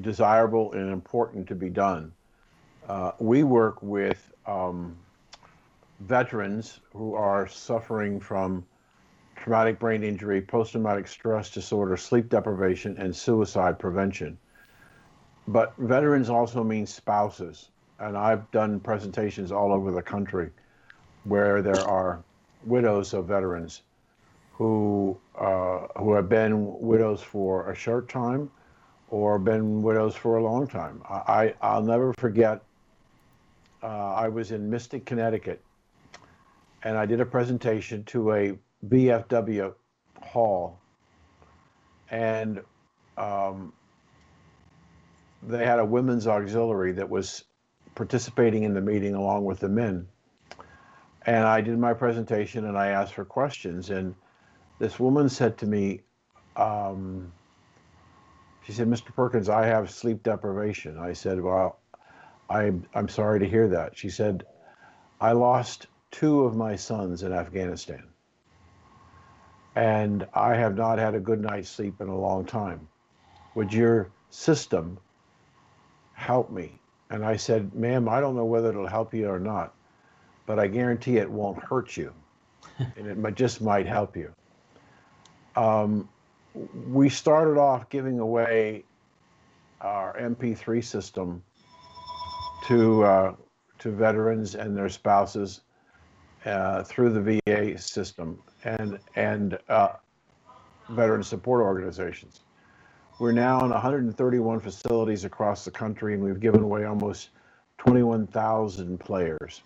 [0.00, 2.12] desirable and important to be done.
[2.88, 4.96] Uh, we work with um,
[6.00, 8.64] veterans who are suffering from
[9.37, 14.38] traumatic brain injury, post traumatic stress disorder, sleep deprivation, and suicide prevention.
[15.48, 17.70] But veterans also mean spouses.
[17.98, 20.50] And I've done presentations all over the country
[21.24, 22.22] where there are
[22.64, 23.83] widows of veterans
[24.52, 28.50] who uh, who have been widows for a short time
[29.12, 31.03] or been widows for a long time.
[31.07, 32.62] I, I will never forget.
[33.83, 35.61] Uh, I was in Mystic, Connecticut,
[36.83, 39.75] and I did a presentation to a VFW
[40.22, 40.79] hall,
[42.11, 42.62] and
[43.18, 43.75] um,
[45.42, 47.44] they had a women's auxiliary that was
[47.94, 50.09] participating in the meeting along with the men.
[51.27, 53.90] And I did my presentation and I asked for questions.
[53.90, 54.14] And
[54.79, 56.01] this woman said to me,
[56.57, 57.31] um,
[58.64, 59.14] she said, Mr.
[59.14, 60.98] Perkins, I have sleep deprivation.
[60.98, 61.79] I said, Well,
[62.48, 63.96] I'm, I'm sorry to hear that.
[63.96, 64.44] She said,
[65.20, 68.05] I lost two of my sons in Afghanistan.
[69.75, 72.87] And I have not had a good night's sleep in a long time.
[73.55, 74.98] Would your system
[76.14, 76.79] help me?
[77.11, 79.75] And I said, Ma'am, I don't know whether it'll help you or not,
[80.46, 82.12] but I guarantee it won't hurt you.
[82.79, 84.33] and it just might help you.
[85.57, 86.09] Um,
[86.88, 88.84] we started off giving away
[89.80, 91.42] our MP3 system
[92.66, 93.34] to uh,
[93.78, 95.62] to veterans and their spouses
[96.44, 99.94] uh, through the VA system and and uh,
[100.90, 102.40] veteran support organizations.
[103.20, 107.30] We're now in 131 facilities across the country, and we've given away almost
[107.78, 109.62] 21,000 players.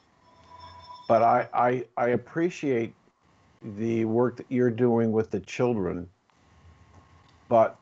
[1.09, 2.93] But I, I, I appreciate
[3.63, 6.09] the work that you're doing with the children.
[7.49, 7.77] But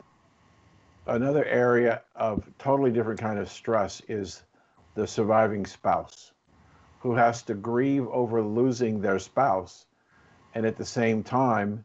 [1.07, 4.42] another area of totally different kind of stress is
[4.94, 6.33] the surviving spouse
[7.00, 9.87] who has to grieve over losing their spouse
[10.55, 11.85] and at the same time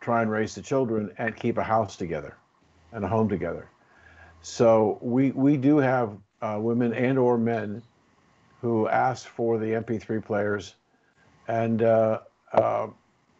[0.00, 2.36] try and raise the children and keep a house together
[2.92, 3.68] and a home together.
[4.42, 7.82] So we we do have uh, women and or men
[8.60, 10.74] who ask for the MP3 players,
[11.48, 12.20] and uh,
[12.52, 12.88] uh,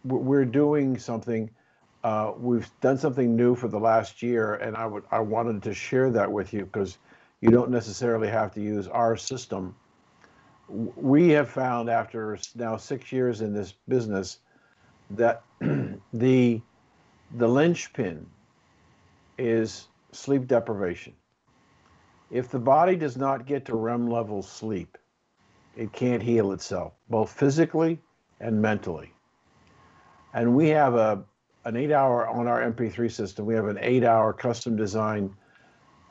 [0.05, 1.51] we're doing something.
[2.07, 5.75] Uh, we've done something new for the last year, and I would I wanted to
[5.75, 6.99] share that with you because
[7.40, 9.75] you don't necessarily have to use our system.
[10.69, 14.38] We have found after now six years in this business
[15.11, 15.42] that
[16.12, 16.61] the
[17.38, 18.25] the linchpin
[19.37, 21.12] is sleep deprivation.
[22.31, 24.97] If the body does not get to REM level sleep,
[25.77, 27.99] it can't heal itself, both physically
[28.38, 29.12] and mentally.
[30.35, 31.25] And we have a
[31.66, 33.44] an eight hour on our MP3 system.
[33.44, 35.35] We have an eight hour custom designed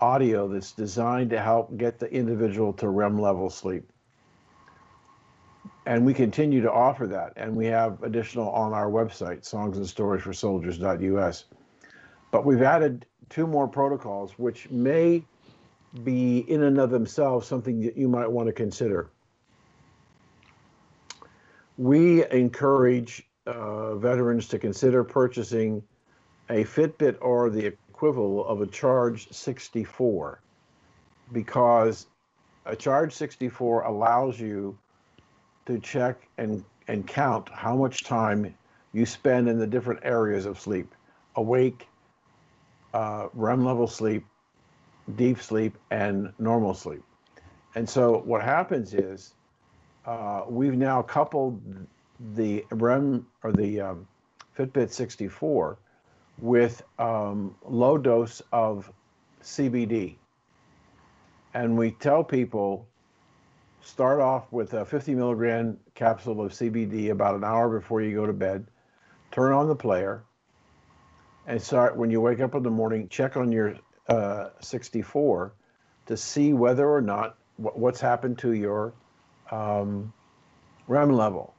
[0.02, 3.89] audio that's designed to help get the individual to REM level sleep.
[5.86, 7.34] And we continue to offer that.
[7.38, 11.46] And we have additional on our website, songs and stories for soldiers.us.
[12.32, 15.24] But we've added two more protocols, which may
[16.04, 19.10] be in and of themselves something that you might want to consider.
[21.78, 25.84] We encourage uh, veterans to consider purchasing
[26.50, 30.42] a Fitbit or the equivalent of a Charge 64
[31.32, 32.08] because
[32.66, 34.78] a Charge 64 allows you
[35.66, 38.54] to check and, and count how much time
[38.94, 40.94] you spend in the different areas of sleep
[41.36, 41.88] awake,
[42.94, 44.26] uh, REM level sleep,
[45.16, 47.04] deep sleep, and normal sleep.
[47.76, 49.34] And so what happens is
[50.06, 51.62] uh, we've now coupled
[52.19, 54.08] the REM or the um,
[54.58, 55.78] Fitbit 64
[56.39, 58.91] with um, low dose of
[59.41, 60.15] CBD.
[61.54, 62.88] And we tell people
[63.82, 68.25] start off with a 50 milligram capsule of CBD about an hour before you go
[68.25, 68.65] to bed,
[69.32, 70.23] turn on the player,
[71.47, 73.75] and start when you wake up in the morning, check on your
[74.10, 75.54] uh, 64
[76.08, 78.93] to see whether or not what's happened to your
[79.51, 80.12] um,
[80.88, 81.55] REM level.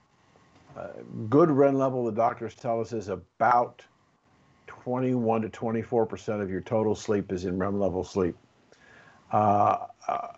[0.76, 0.88] Uh,
[1.30, 3.82] good REM level, the doctors tell us, is about
[4.66, 8.36] 21 to 24 percent of your total sleep is in REM level sleep.
[9.32, 10.28] Uh, uh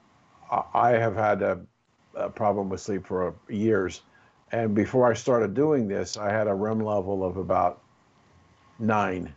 [0.73, 1.61] I have had a,
[2.15, 4.01] a, problem with sleep for years,
[4.51, 7.83] and before I started doing this, I had a REM level of about
[8.79, 9.35] nine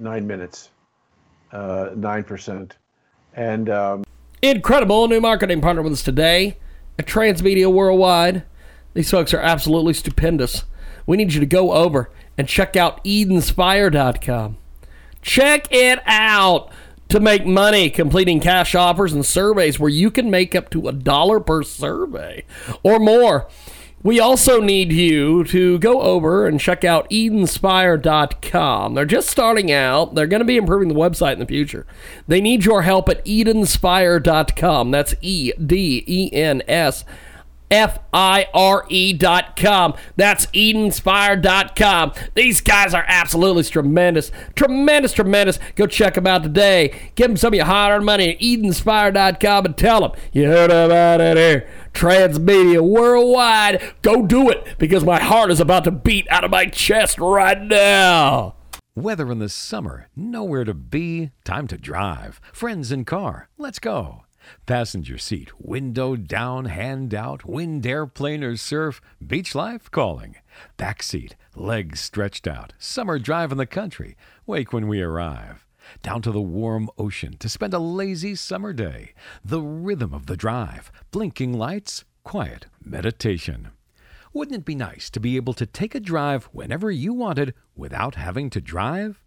[0.00, 0.70] nine minutes,
[1.52, 2.76] uh, nine percent,
[3.34, 4.04] and um,
[4.42, 6.56] incredible new marketing partner with us today
[6.98, 8.44] at Transmedia Worldwide.
[8.94, 10.64] These folks are absolutely stupendous.
[11.06, 14.58] We need you to go over and check out EdenSpire.com.
[15.22, 16.70] Check it out
[17.08, 20.92] to make money completing cash offers and surveys where you can make up to a
[20.92, 22.44] dollar per survey
[22.82, 23.48] or more.
[24.00, 28.94] We also need you to go over and check out Edenspire.com.
[28.94, 30.14] They're just starting out.
[30.14, 31.84] They're going to be improving the website in the future.
[32.28, 34.92] They need your help at Edenspire.com.
[34.92, 37.04] That's E D E N S
[37.70, 39.94] F I R E dot com.
[40.16, 42.12] That's Edenspire.com.
[42.34, 44.30] These guys are absolutely tremendous.
[44.54, 45.58] Tremendous, tremendous.
[45.74, 47.10] Go check them out today.
[47.14, 50.70] Give them some of your hard earned money at Edenspire.com and tell them you heard
[50.70, 51.68] about it here.
[51.92, 53.94] Transmedia Worldwide.
[54.02, 57.60] Go do it because my heart is about to beat out of my chest right
[57.60, 58.54] now.
[58.94, 62.40] Weather in the summer, nowhere to be, time to drive.
[62.52, 64.24] Friends in car, let's go.
[64.66, 70.36] Passenger seat, window down, hand out, wind airplane or surf, beach life calling.
[70.76, 75.66] Back seat, legs stretched out, summer drive in the country, wake when we arrive.
[76.02, 79.14] Down to the warm ocean to spend a lazy summer day.
[79.44, 83.68] The rhythm of the drive, blinking lights, quiet meditation.
[84.32, 88.16] Wouldn't it be nice to be able to take a drive whenever you wanted without
[88.16, 89.22] having to drive?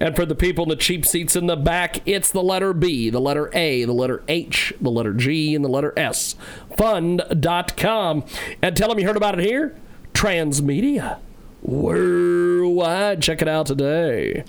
[0.00, 3.10] And for the people in the cheap seats in the back, it's the letter B,
[3.10, 6.36] the letter A, the letter H, the letter G, and the letter S.
[6.76, 8.24] Fund.com.
[8.62, 9.76] And tell them you heard about it here.
[10.12, 11.18] Transmedia.
[11.62, 13.22] Worldwide.
[13.22, 14.44] Check it out today.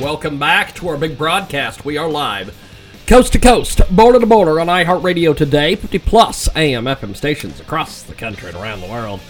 [0.00, 1.84] Welcome back to our big broadcast.
[1.84, 2.54] We are live
[3.08, 8.02] coast to coast, border to border on iHeartRadio today, 50 plus AM FM stations across
[8.02, 9.20] the country and around the world.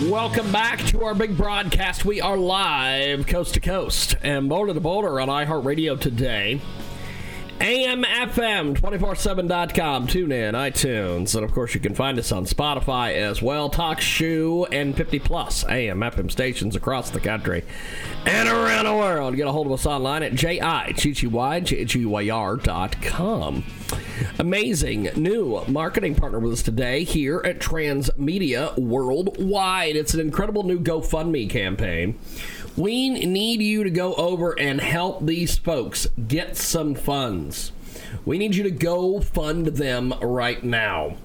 [0.10, 2.04] Welcome back to our big broadcast.
[2.04, 6.62] We are live coast to coast and border to boulder on iHeartRadio today.
[7.60, 13.68] AMFM247.com, tune in, iTunes, and of course you can find us on Spotify as well.
[13.70, 17.64] TalkShoe and 50 plus AM FM stations across the country
[18.28, 19.36] and around the world.
[19.36, 20.34] Get a hold of us online at
[23.02, 23.64] com.
[24.40, 29.96] Amazing new marketing partner with us today here at Transmedia Worldwide.
[29.96, 32.20] It's an incredible new GoFundMe campaign.
[32.78, 37.72] We need you to go over and help these folks get some funds.
[38.24, 41.18] We need you to go fund them right now.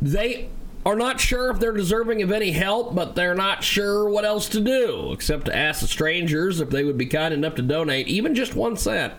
[0.00, 0.48] They
[0.86, 4.48] are not sure if they're deserving of any help, but they're not sure what else
[4.50, 8.06] to do except to ask the strangers if they would be kind enough to donate
[8.06, 9.12] even just one cent.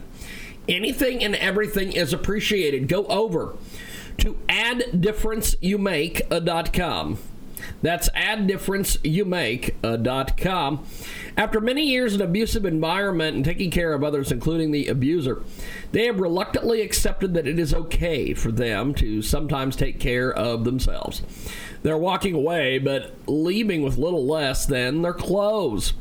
[0.70, 2.88] Anything and everything is appreciated.
[2.88, 3.58] Go over
[4.20, 7.18] to adifferenceyouMake.com.
[7.82, 10.76] That's adifferenceyouMake.com.
[10.76, 10.80] Uh,
[11.38, 15.43] After many years in abusive environment and taking care of others, including the abuser,
[15.91, 20.64] they have reluctantly accepted that it is okay for them to sometimes take care of
[20.64, 21.24] themselves.
[21.84, 25.93] They're walking away, but leaving with little less than their clothes.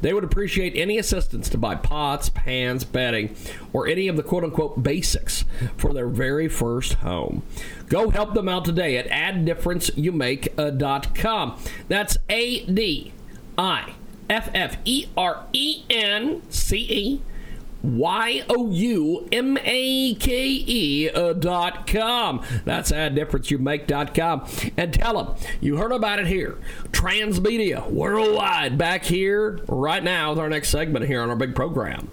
[0.00, 3.34] They would appreciate any assistance to buy pots, pans, bedding,
[3.72, 5.44] or any of the quote unquote basics
[5.76, 7.42] for their very first home.
[7.88, 11.58] Go help them out today at adifferenceyouMake.com.
[11.88, 13.12] That's A D
[13.56, 13.92] I
[14.28, 17.22] F F E R E N C E
[17.86, 22.42] Y O U M A K E uh, dot com.
[22.64, 24.46] That's how difference you make dot com.
[24.76, 26.58] And tell them you heard about it here.
[26.90, 32.08] Transmedia worldwide back here right now with our next segment here on our big program.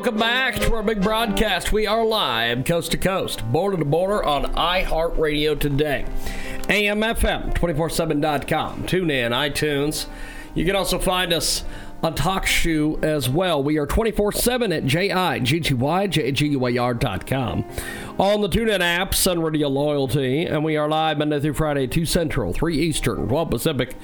[0.00, 1.74] Welcome back to our big broadcast.
[1.74, 6.06] We are live coast to coast, border to border on iHeartRadio today.
[6.62, 8.86] AMFM247.com.
[8.86, 10.06] Tune in, iTunes.
[10.54, 11.64] You can also find us
[12.02, 13.62] on TalkShoe as well.
[13.62, 15.10] We are 24 7 at JIGGY,
[18.20, 22.04] On the TuneIn app, Sun Radio Loyalty, and we are live Monday through Friday, 2
[22.04, 23.96] Central, 3 Eastern, 12 Pacific,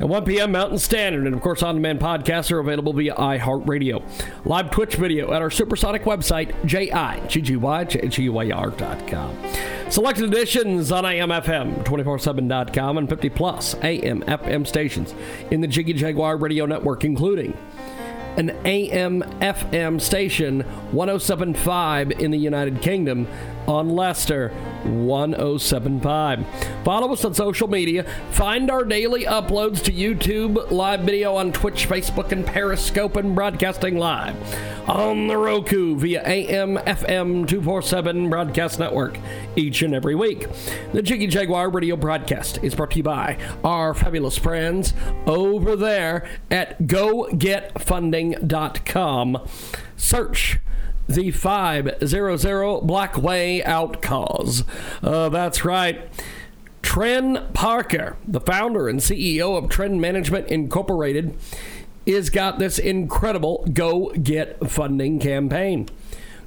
[0.00, 0.50] and 1 p.m.
[0.50, 1.24] Mountain Standard.
[1.24, 4.02] And of course, on demand podcasts are available via iHeartRadio.
[4.44, 7.30] Live Twitch video at our supersonic website, JIGGY,
[9.88, 15.14] Selected editions on AMFM247.com and 50 plus AM FM stations
[15.52, 17.56] in the Jiggy Jaguar radio network, including
[18.36, 20.60] an AM FM station
[20.92, 23.26] 1075 in the United Kingdom
[23.66, 24.50] on Leicester
[24.84, 26.46] 1075.
[26.84, 28.04] Follow us on social media.
[28.30, 33.98] Find our daily uploads to YouTube, live video on Twitch, Facebook, and Periscope, and broadcasting
[33.98, 34.36] live
[34.88, 39.18] on the Roku via AM FM 247 Broadcast Network
[39.54, 40.46] each and every week.
[40.92, 44.92] The Jiggy Jaguar radio broadcast is brought to you by our fabulous friends
[45.26, 49.48] over there at GoGetFunding.com.
[49.96, 50.58] Search
[51.10, 54.64] the 500 Black Way Out cause.
[55.02, 56.08] Uh, that's right.
[56.82, 61.36] Tren Parker, the founder and CEO of Trend Management Incorporated,
[62.06, 65.88] is got this incredible Go Get Funding campaign.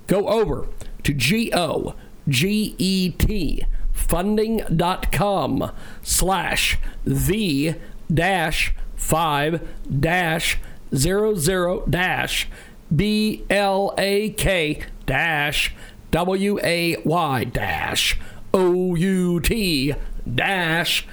[0.07, 0.68] Go over
[1.03, 1.95] to G O
[2.28, 7.76] G E T funding.com slash the
[8.14, 9.68] dash five
[9.99, 10.59] dash
[10.95, 12.47] zero zero dash
[12.96, 15.74] B L A K dash
[16.12, 18.20] W A Y dash
[18.54, 19.94] O U T
[20.32, 21.08] dash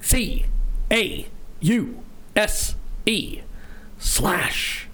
[0.00, 0.46] C
[0.90, 1.26] A
[1.60, 2.02] U
[2.36, 2.74] S
[3.06, 3.40] E
[3.98, 4.88] slash.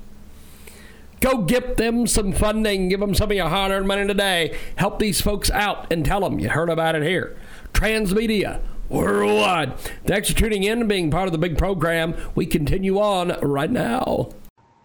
[1.20, 2.88] Go get them some funding.
[2.88, 4.58] Give them some of your hard earned money today.
[4.76, 7.36] Help these folks out and tell them you heard about it here.
[7.74, 9.78] Transmedia worldwide.
[10.06, 12.14] Thanks for tuning in and being part of the big program.
[12.34, 14.30] We continue on right now.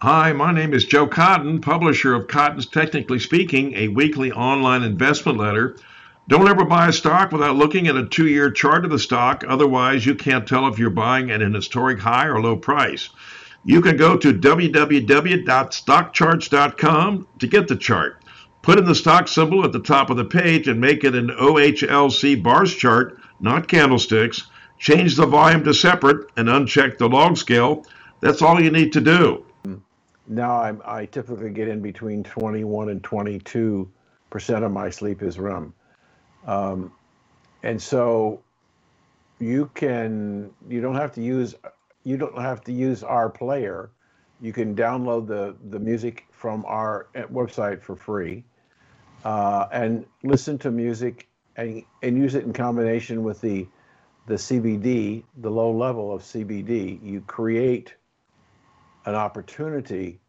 [0.02, 5.38] Hi, my name is Joe Cotton, publisher of Cotton's Technically Speaking, a weekly online investment
[5.38, 5.78] letter.
[6.28, 9.42] Don't ever buy a stock without looking at a two year chart of the stock,
[9.48, 13.08] otherwise, you can't tell if you're buying at an historic high or low price.
[13.64, 18.22] You can go to www.stockcharts.com to get the chart.
[18.60, 21.28] Put in the stock symbol at the top of the page and make it an
[21.28, 24.42] OHLC bars chart, not candlesticks.
[24.78, 27.86] Change the volume to separate and uncheck the log scale.
[28.20, 29.45] That's all you need to do
[30.28, 33.90] now I'm, I typically get in between 21 and 22
[34.30, 35.72] percent of my sleep is REM,
[36.46, 36.92] um,
[37.62, 38.42] and so
[39.38, 41.54] you can you don't have to use
[42.04, 43.90] you don't have to use our player.
[44.40, 48.44] You can download the the music from our eh, website for free,
[49.24, 53.66] uh, and listen to music and and use it in combination with the
[54.26, 57.94] the CBD, the low level of CBD, you create
[59.06, 60.20] an opportunity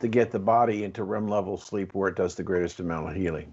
[0.00, 3.16] to get the body into REM level sleep where it does the greatest amount of
[3.16, 3.52] healing.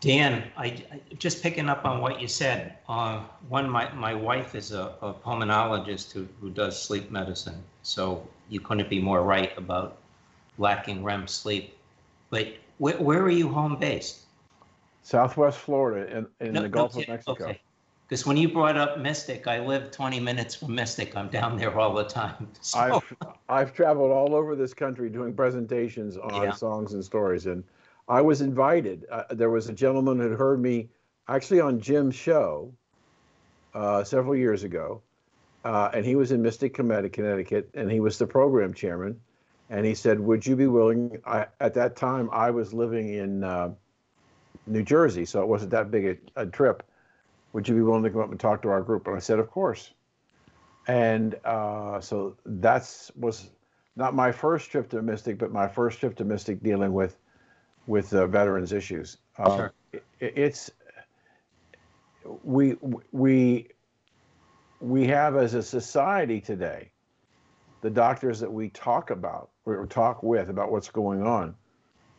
[0.00, 2.76] Dan, I, I- just picking up on what you said.
[2.88, 7.60] Uh, one, my, my wife is a, a pulmonologist who, who does sleep medicine.
[7.82, 9.96] So you couldn't be more right about
[10.58, 11.76] lacking REM sleep.
[12.30, 14.20] But where, where are you home based?
[15.02, 17.44] Southwest Florida in, in No- the no, Gulf of Mexico.
[17.46, 17.60] okay.
[18.08, 21.14] Because when you brought up Mystic, I live 20 minutes from Mystic.
[21.14, 22.48] I'm down there all the time.
[22.62, 23.16] So, I've
[23.48, 26.50] I've traveled all over this country doing presentations on Yeah.
[26.52, 27.64] songs and stories, and
[28.08, 29.06] I was invited.
[29.10, 30.88] Uh, there was a gentleman who had heard me
[31.28, 32.74] actually on Jim's show
[33.74, 35.02] uh, several years ago,
[35.64, 39.20] uh, and he was in Mystic, Connecticut, Connecticut, and he was the program chairman.
[39.70, 43.44] And he said, "Would you be willing?" I, at that time, I was living in
[43.44, 43.74] uh,
[44.66, 46.82] New Jersey, so it wasn't that big a, a trip.
[47.52, 49.06] Would you be willing to come up and talk to our group?
[49.06, 49.92] And I said, "Of course."
[50.88, 53.50] and uh, so that's was
[53.94, 57.16] not my first trip to Mystic, but my first trip to Mystic dealing with
[57.86, 59.18] with uh, veterans issues.
[59.36, 59.72] Uh, Sure.
[59.92, 60.70] it, it's
[62.42, 62.76] we
[63.12, 63.68] we
[64.80, 66.90] we have as a society today
[67.80, 71.54] the doctors that we talk about or talk with about what's going on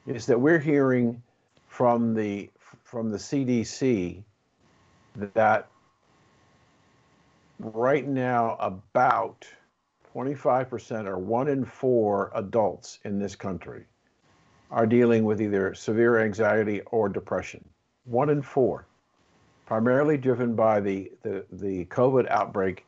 [0.05, 1.21] is that we're hearing
[1.67, 2.49] from the
[2.84, 4.23] from the CDC
[5.34, 5.67] that
[7.59, 9.45] right now about
[10.15, 13.86] 25% or one in four adults in this country
[14.72, 17.63] are dealing with either severe anxiety or depression.
[18.05, 18.86] One in four,
[19.65, 22.86] primarily driven by the, the, the COVID outbreak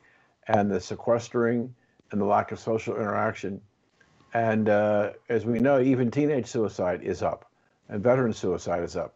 [0.48, 1.74] and the sequestering
[2.10, 3.60] and the lack of social interaction.
[4.34, 7.50] And uh, as we know, even teenage suicide is up
[7.88, 9.14] and veteran suicide is up.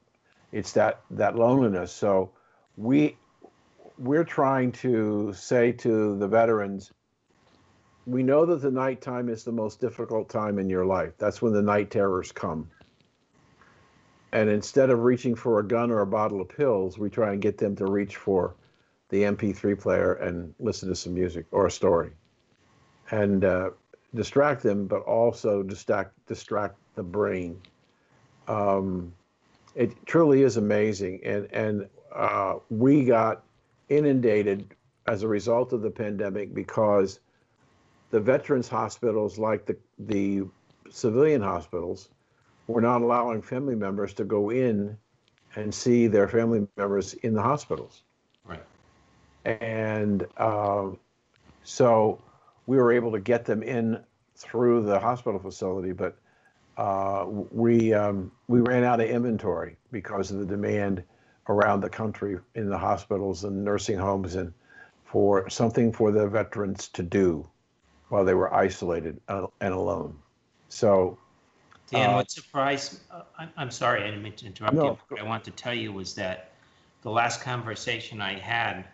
[0.53, 1.93] It's that, that loneliness.
[1.93, 2.31] So
[2.77, 3.17] we,
[3.99, 6.93] we're trying to say to the veterans,
[8.07, 11.13] we know that the nighttime is the most difficult time in your life.
[11.19, 12.71] That's when the night terrors come.
[14.33, 17.41] And instead of reaching for a gun or a bottle of pills, we try and
[17.41, 18.55] get them to reach for
[19.09, 22.11] the MP3 player and listen to some music or a story
[23.11, 23.71] and uh,
[24.15, 27.61] distract them, but also distract, distract the brain.
[28.49, 29.13] Um,
[29.75, 31.21] it truly is amazing.
[31.25, 33.43] And, and uh, we got
[33.89, 34.75] inundated
[35.07, 37.21] as a result of the pandemic because
[38.11, 40.43] the veterans hospitals, like the, the
[40.91, 42.09] civilian hospitals,
[42.67, 44.97] were not allowing family members to go in
[45.55, 48.03] and see their family members in the hospitals.
[48.45, 48.65] Right.
[49.45, 50.99] And um,
[51.63, 52.21] so
[52.67, 54.01] we were able to get them in
[54.37, 56.17] through the hospital facility, but
[56.77, 61.03] uh, we um, we ran out of inventory because of the demand
[61.49, 64.53] around the country in the hospitals and nursing homes and
[65.05, 67.49] for something for the veterans to do
[68.09, 70.17] while they were isolated and alone.
[70.69, 71.19] So
[71.91, 74.99] Dan, Uh, what surprised, uh, I'm, I'm sorry, I didn't mean to interrupt No, you.
[75.09, 76.51] What I want to tell you was that
[77.03, 78.85] the last conversation I had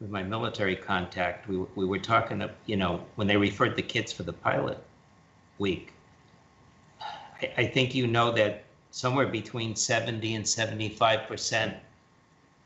[0.00, 4.12] with my military contact, we, we were talking, you know, when they referred the kids
[4.12, 4.82] for the pilot
[5.58, 5.92] week.
[7.42, 11.74] I, I think you know that somewhere between 70 and 75%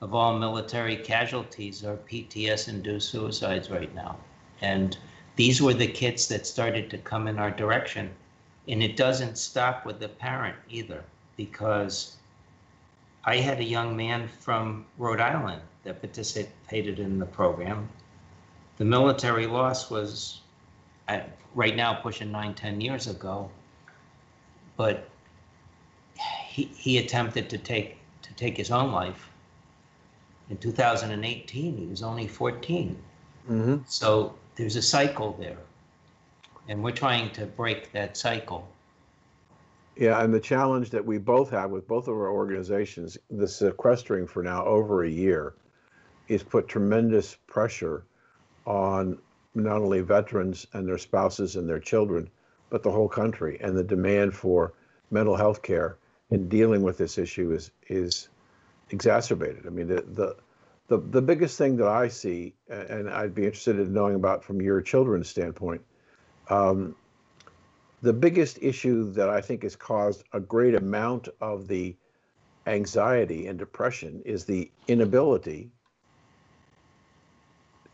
[0.05, 4.19] of all military casualties are PTS-induced suicides right now.
[4.61, 4.99] And
[5.37, 8.11] these were the kids that started to come in our direction.
[8.69, 11.03] And it doesn't stop with the parent either,
[11.39, 12.19] because
[13.25, 17.89] I had a young man from Rhode Island that participated in the program.
[18.77, 20.43] The military loss was
[21.09, 23.51] at, right now pushing nine, 10 years ago.
[24.77, 25.09] But
[26.47, 29.31] he, he attempted to take to take his own life.
[30.51, 32.97] In 2018, he was only 14.
[33.49, 33.83] mhm.
[33.87, 35.59] So there's a cycle there.
[36.69, 38.69] And we're trying to break that cycle.
[39.97, 44.27] Yeah, and the challenge that we both have with both of our organizations, the sequestering
[44.27, 45.55] for now over a year,
[46.27, 48.05] is put tremendous pressure
[48.67, 49.19] on
[49.55, 52.29] not only veterans and their spouses and their children,
[52.71, 53.59] but the whole country.
[53.61, 54.73] And the demand for
[55.11, 55.97] mental health care
[56.31, 58.29] in dealing with this issue is is
[58.91, 59.66] exacerbated.
[59.66, 60.37] I mean, the the
[60.89, 64.61] the, the biggest thing that I see, and I'd be interested in knowing about from
[64.61, 65.80] your children's standpoint,
[66.51, 66.95] um,
[68.03, 71.97] the biggest issue that I think has caused a great amount of the
[72.66, 75.70] anxiety and depression is the inability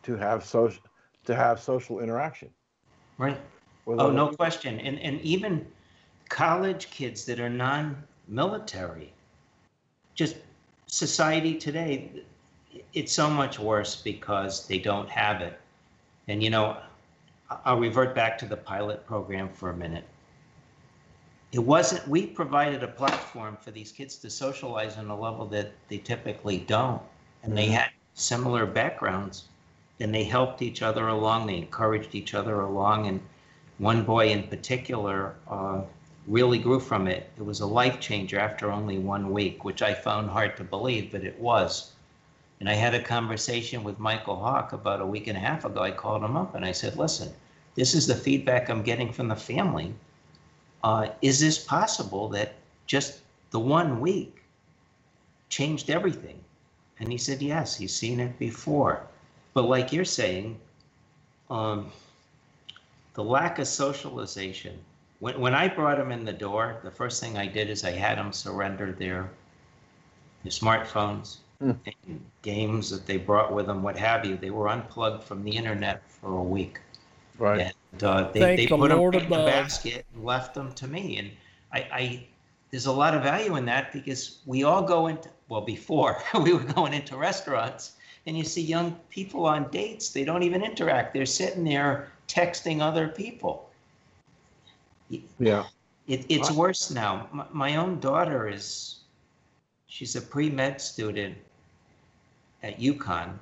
[0.03, 0.82] to have social
[1.26, 2.51] to have social interaction.
[3.18, 3.38] Right.
[3.86, 4.36] Oh, no people.
[4.36, 4.80] question.
[4.80, 5.66] And, and even
[6.28, 9.12] college kids that are non military
[10.14, 10.36] just
[10.91, 12.11] society today,
[12.93, 15.59] it's so much worse because they don't have it.
[16.28, 16.76] And, you know,
[17.64, 20.05] I'll revert back to the pilot program for a minute.
[21.53, 25.72] It wasn't, we provided a platform for these kids to socialize on a level that
[25.88, 27.03] they typically don't.
[27.43, 29.49] And they had similar backgrounds
[29.99, 31.47] and they helped each other along.
[31.47, 33.07] They encouraged each other along.
[33.07, 33.20] And
[33.78, 35.82] one boy in particular uh,
[36.27, 37.31] really grew from it.
[37.37, 41.12] It was a life changer after only one week, which I found hard to believe,
[41.12, 41.93] but it was.
[42.61, 45.81] And I had a conversation with Mykel Hawke about a week and a half ago.
[45.81, 47.33] I called him up and I said, listen,
[47.75, 49.95] this is the feedback I'm getting from the family.
[50.85, 52.55] Uh, is this possible that
[52.87, 54.43] just the one week
[55.49, 56.39] changed everything?
[56.99, 59.07] And he said, yes, he's seen it before.
[59.55, 60.61] But like you're saying,
[61.49, 61.91] um,
[63.14, 64.79] the lack of socialization.
[65.21, 67.93] When, when I brought them in the door, the first thing I did is I
[67.93, 69.31] had them surrender their,
[70.43, 71.77] their smartphones, mm.
[72.43, 74.37] games that they brought with them, what have you.
[74.37, 76.81] They were unplugged from the internet for a week.
[77.39, 77.73] Right.
[77.93, 80.87] And uh, they, they the put Lord them in the basket and left them to
[80.87, 81.18] me.
[81.18, 81.31] And
[81.73, 82.27] I, I,
[82.71, 86.53] there's a lot of value in that because we all go into, well, before we
[86.55, 87.93] were going into restaurants
[88.27, 91.14] and you see young people on dates, they don't even interact.
[91.14, 93.70] They're sitting there texting other people.
[95.39, 95.65] Yeah.
[96.07, 97.29] It, it's worse now.
[97.33, 99.01] My, my own daughter is,
[99.87, 101.37] she's a pre med student
[102.63, 103.35] at UConn,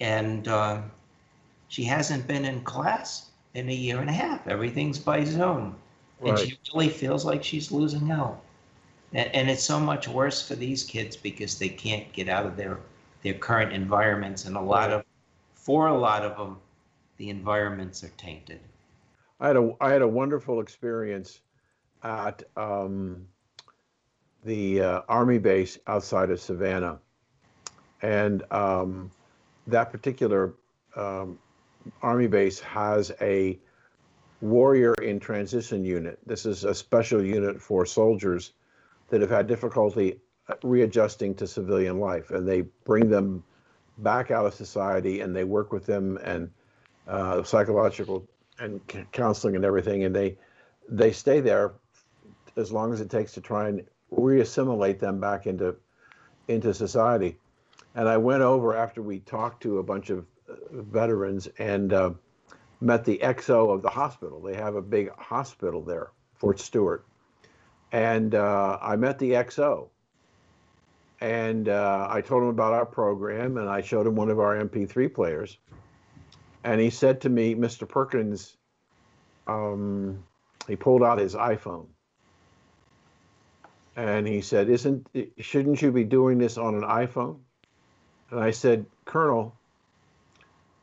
[0.00, 0.82] and uh,
[1.68, 4.46] she hasn't been in class in a year and a half.
[4.46, 5.76] Everything's by Zoom.
[6.20, 6.30] Right.
[6.30, 8.40] And she really feels like she's losing out.
[9.12, 12.56] And, and it's so much worse for these kids because they can't get out of
[12.56, 12.78] their,
[13.22, 14.44] their current environments.
[14.44, 15.04] And a lot of,
[15.54, 16.58] for a lot of them,
[17.16, 18.60] the environments are tainted.
[19.40, 21.40] I had a I had a wonderful experience
[22.02, 23.26] at um,
[24.44, 26.98] the uh, army base outside of Savannah,
[28.02, 29.10] and um,
[29.66, 30.54] that particular
[30.94, 31.38] um,
[32.02, 33.58] army base has a
[34.42, 36.18] warrior in transition unit.
[36.26, 38.52] This is a special unit for soldiers
[39.08, 40.20] that have had difficulty
[40.62, 43.42] readjusting to civilian life, and they bring them
[43.98, 46.50] back out of society and they work with them and
[47.06, 48.26] uh, psychological
[48.60, 48.80] and
[49.12, 50.36] counseling and everything, and they
[50.88, 51.72] they stay there
[52.56, 55.76] as long as it takes to try and reassimilate them back into
[56.48, 57.38] into society.
[57.94, 62.10] And I went over after we talked to a bunch of uh, veterans and uh,
[62.80, 64.40] met the XO of the hospital.
[64.40, 67.04] They have a big hospital there, Fort Stewart,
[67.92, 69.88] and uh, I met the XO.
[71.22, 74.56] And uh, I told him about our program, and I showed him one of our
[74.56, 75.58] MP3 players
[76.64, 77.88] and he said to me, Mr.
[77.88, 78.56] Perkins,
[79.46, 80.22] um,
[80.66, 81.86] he pulled out his iPhone,
[83.96, 85.06] and he said, "Isn't
[85.38, 87.38] shouldn't you be doing this on an iPhone?"
[88.30, 89.54] And I said, "Colonel,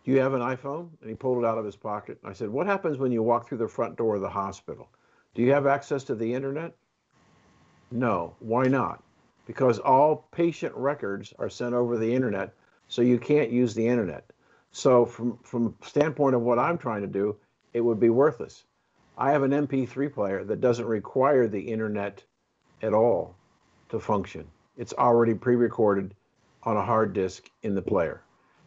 [0.04, 2.18] do you have an iPhone?" And he pulled it out of his pocket.
[2.24, 4.90] I said, "What happens when you walk through the front door of the hospital?
[5.36, 6.76] Do you have access to the internet?"
[7.92, 8.36] No.
[8.40, 9.02] Why not?
[9.46, 12.54] Because all patient records are sent over the internet,
[12.90, 14.30] so you can't use the internet.
[14.72, 17.36] So from from standpoint of what I'm trying to do,
[17.74, 18.64] it would be worthless.
[19.18, 22.24] I have an MP3 player that doesn't require the internet
[22.84, 23.36] at all
[23.90, 24.48] to function.
[24.78, 26.14] It's already pre-recorded
[26.64, 28.22] on a hard disk in the player.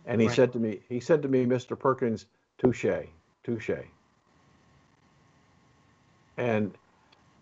[0.07, 0.34] And he right.
[0.34, 1.78] said to me, he said to me, Mr.
[1.78, 2.26] Perkins,
[2.59, 3.07] touche,
[3.44, 3.70] touche.
[6.36, 6.74] And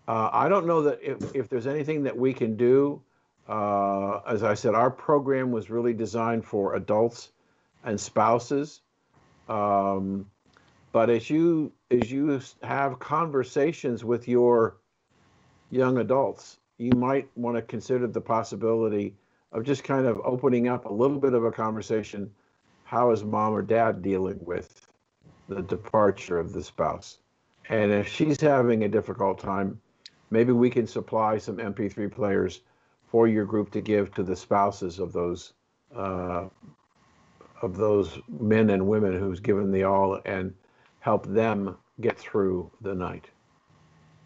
[0.07, 3.01] uh, I don't know that if, if there's anything that we can do.
[3.47, 7.31] Uh, as I said, our program was really designed for adults
[7.83, 8.81] and spouses.
[9.47, 10.25] Um,
[10.91, 14.77] but as you as you have conversations with your
[15.71, 19.15] young adults, you might want to consider the possibility
[19.51, 22.31] of just kind of opening up a little bit of a conversation.
[22.83, 24.87] How is mom or dad dealing with
[25.47, 27.19] the departure of the spouse?
[27.69, 29.79] And if she's having a difficult time,
[30.31, 32.61] maybe we can supply some MP3 players
[33.07, 35.53] for your group to give to the spouses of those
[35.95, 36.45] uh,
[37.61, 40.53] of those men and women who's given the all and
[40.99, 43.25] help them get through the night.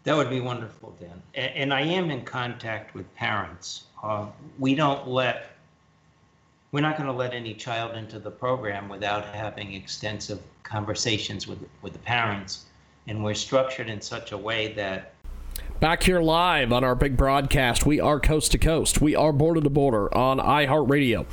[0.04, 1.22] That would be wonderful, Dan.
[1.34, 3.84] And, I am in contact with parents.
[4.02, 4.26] Uh,
[4.58, 5.52] we don't let,
[6.72, 11.58] we're not going to let any child into the program without having extensive conversations with,
[11.80, 12.66] with the parents.
[13.06, 15.13] And we're structured in such a way that
[15.80, 17.84] Back here live on our big broadcast.
[17.84, 19.00] We are coast to coast.
[19.02, 21.26] We are border to border on iHeartRadio.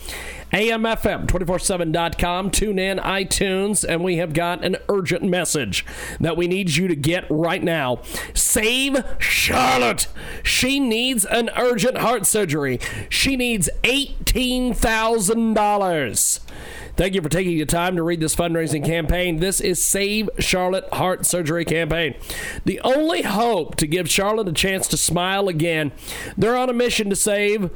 [0.52, 2.50] AMFM247.com.
[2.52, 5.86] Tune in, iTunes, and we have got an urgent message
[6.20, 8.02] that we need you to get right now.
[8.34, 10.08] Save Charlotte.
[10.44, 12.80] She needs an urgent heart surgery.
[13.10, 16.40] She needs $18,000.
[16.98, 19.40] Thank you for taking the time to read this fundraising campaign.
[19.40, 22.16] This is Save Charlotte Heart Surgery Campaign.
[22.66, 25.94] The only hope to give Charlotte a chance to smile again.
[26.38, 27.72] They're on a mission to save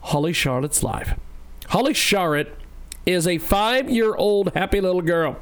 [0.00, 1.18] Holly Charlotte's life.
[1.68, 2.56] Holly Charlotte
[3.04, 5.36] is a five year old happy little girl.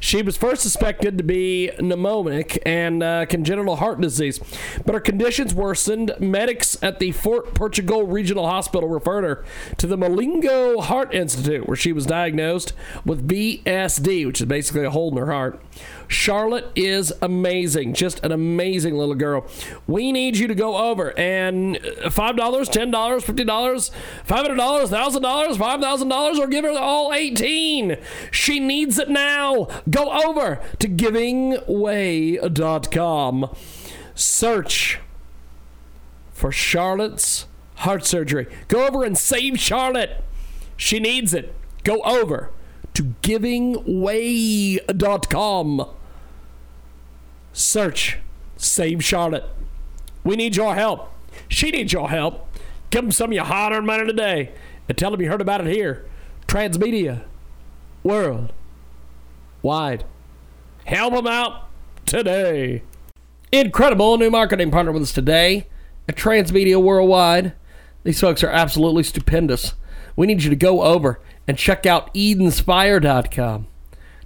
[0.00, 4.40] She was first suspected to be pneumonic and uh, congenital heart disease,
[4.86, 6.12] but her conditions worsened.
[6.18, 9.44] Medics at the Fort Portal Regional Hospital referred her
[9.76, 12.72] to the Mulago Heart Institute, where she was diagnosed
[13.04, 15.60] with VSD, which is basically a hole in her heart.
[16.10, 19.46] Charlotte is amazing, just an amazing little girl.
[19.86, 23.90] We need you to go over and uh, $5, $10, $50,
[24.26, 27.96] $500, $1,000, $5,000, or give her all 18.
[28.32, 29.68] She needs it now.
[29.88, 33.56] Go over to givingway.com.
[34.16, 34.98] Search
[36.32, 37.46] for Charlotte's
[37.76, 38.48] heart surgery.
[38.66, 40.24] Go over and save Charlotte.
[40.76, 41.54] She needs it.
[41.84, 42.50] Go over
[42.94, 45.86] to givingway.com.
[47.52, 48.18] Search
[48.56, 49.44] Save Charlotte.
[50.24, 51.12] We need your help.
[51.48, 52.46] She needs your help.
[52.90, 54.52] Give them some of your hard earned money today
[54.88, 56.04] and tell them you heard about it here.
[56.46, 57.22] Transmedia
[58.02, 58.52] World
[59.62, 60.04] Wide.
[60.84, 61.68] Help them out
[62.06, 62.82] today.
[63.52, 65.66] Incredible new marketing partner with us today
[66.08, 67.52] at Transmedia Worldwide.
[68.02, 69.74] These folks are absolutely stupendous.
[70.16, 73.66] We need you to go over and check out EdenSpire.com.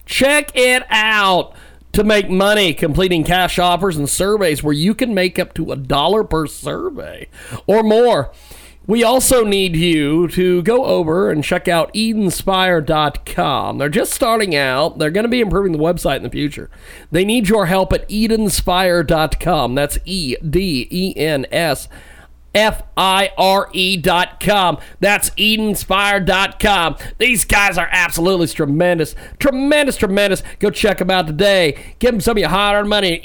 [0.06, 1.54] Check it out
[1.94, 5.76] to make money completing cash offers and surveys where you can make up to a
[5.76, 7.28] dollar per survey
[7.66, 8.32] or more.
[8.86, 13.78] We also need you to go over and check out Edenspire.com.
[13.78, 14.98] They're just starting out.
[14.98, 16.68] They're going to be improving the website in the future.
[17.10, 19.74] They need your help at Edenspire.com.
[19.74, 21.88] That's E D E N S
[22.54, 24.78] F I R E dot com.
[25.00, 26.96] That's dot com.
[27.18, 29.14] These guys are absolutely tremendous.
[29.38, 30.42] Tremendous, tremendous.
[30.58, 31.96] Go check them out today.
[31.98, 33.24] Give them some of your hard earned money at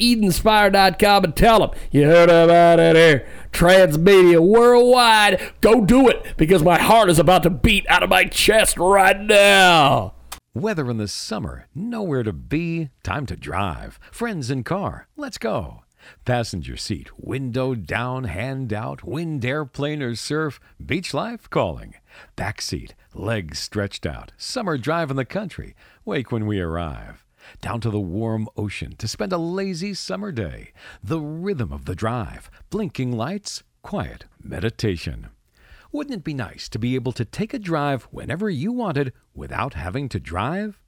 [0.73, 3.27] dot com and tell them you heard about it here.
[3.51, 5.53] Transmedia Worldwide.
[5.61, 9.19] Go do it because my heart is about to beat out of my chest right
[9.19, 10.13] now.
[10.53, 13.99] Weather in the summer, nowhere to be, time to drive.
[14.11, 15.83] Friends in car, let's go.
[16.25, 21.95] Passenger seat, window down, hand out, wind airplane or surf, beach life calling.
[22.35, 27.25] Back seat, legs stretched out, summer drive in the country, wake when we arrive.
[27.61, 30.73] Down to the warm ocean to spend a lazy summer day.
[31.03, 35.29] The rhythm of the drive, blinking lights, quiet meditation.
[35.91, 39.73] Wouldn't it be nice to be able to take a drive whenever you wanted without
[39.73, 40.79] having to drive?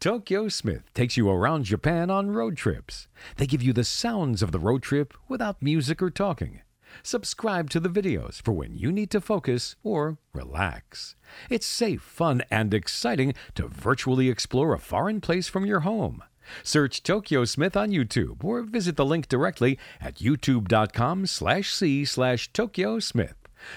[0.00, 3.06] Tokyo Smith takes you around Japan on road trips.
[3.36, 6.62] They give you the sounds of the road trip without music or talking.
[7.02, 11.16] Subscribe to the videos for when you need to focus or relax.
[11.50, 16.24] It's safe, fun, and exciting to virtually explore a foreign place from your home.
[16.62, 22.50] Search Tokyo Smith on YouTube or visit the link directly at youtube.com slash c slash
[22.54, 23.36] Tokyo Smith.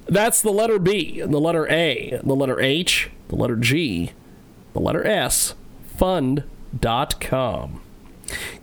[0.05, 4.11] That's the letter B, the letter A, the letter H, the letter G,
[4.73, 5.55] the letter S,
[5.95, 7.79] fund.com.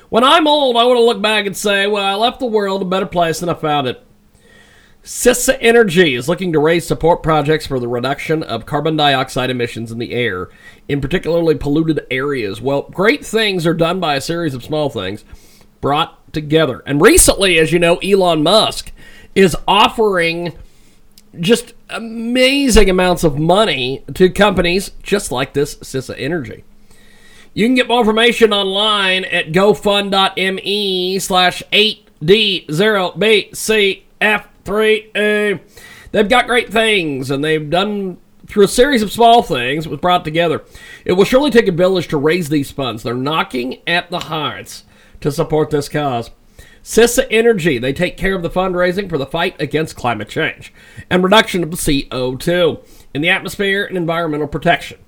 [0.09, 2.81] When I'm old, I want to look back and say, well, I left the world
[2.81, 4.03] a better place than I found it.
[5.03, 9.91] CISA Energy is looking to raise support projects for the reduction of carbon dioxide emissions
[9.91, 10.49] in the air
[10.87, 12.61] in particularly polluted areas.
[12.61, 15.25] Well, great things are done by a series of small things
[15.81, 16.81] brought together.
[16.85, 18.93] And recently, as you know, Elon Musk
[19.35, 20.57] is offering
[21.37, 26.63] just amazing amounts of money to companies just like this CISA Energy.
[27.53, 31.61] You can get more information online at gofund.me slash
[34.65, 35.15] 8D0BCF3A.
[35.15, 35.57] Eh,
[36.11, 40.01] they've got great things, and they've done through a series of small things It was
[40.01, 40.63] brought together.
[41.05, 43.03] It will surely take a village to raise these funds.
[43.03, 44.83] They're knocking at the hearts
[45.21, 46.29] to support this cause.
[46.83, 50.73] CISA Energy, they take care of the fundraising for the fight against climate change
[51.09, 54.99] and reduction of the CO2 in the atmosphere and environmental protection.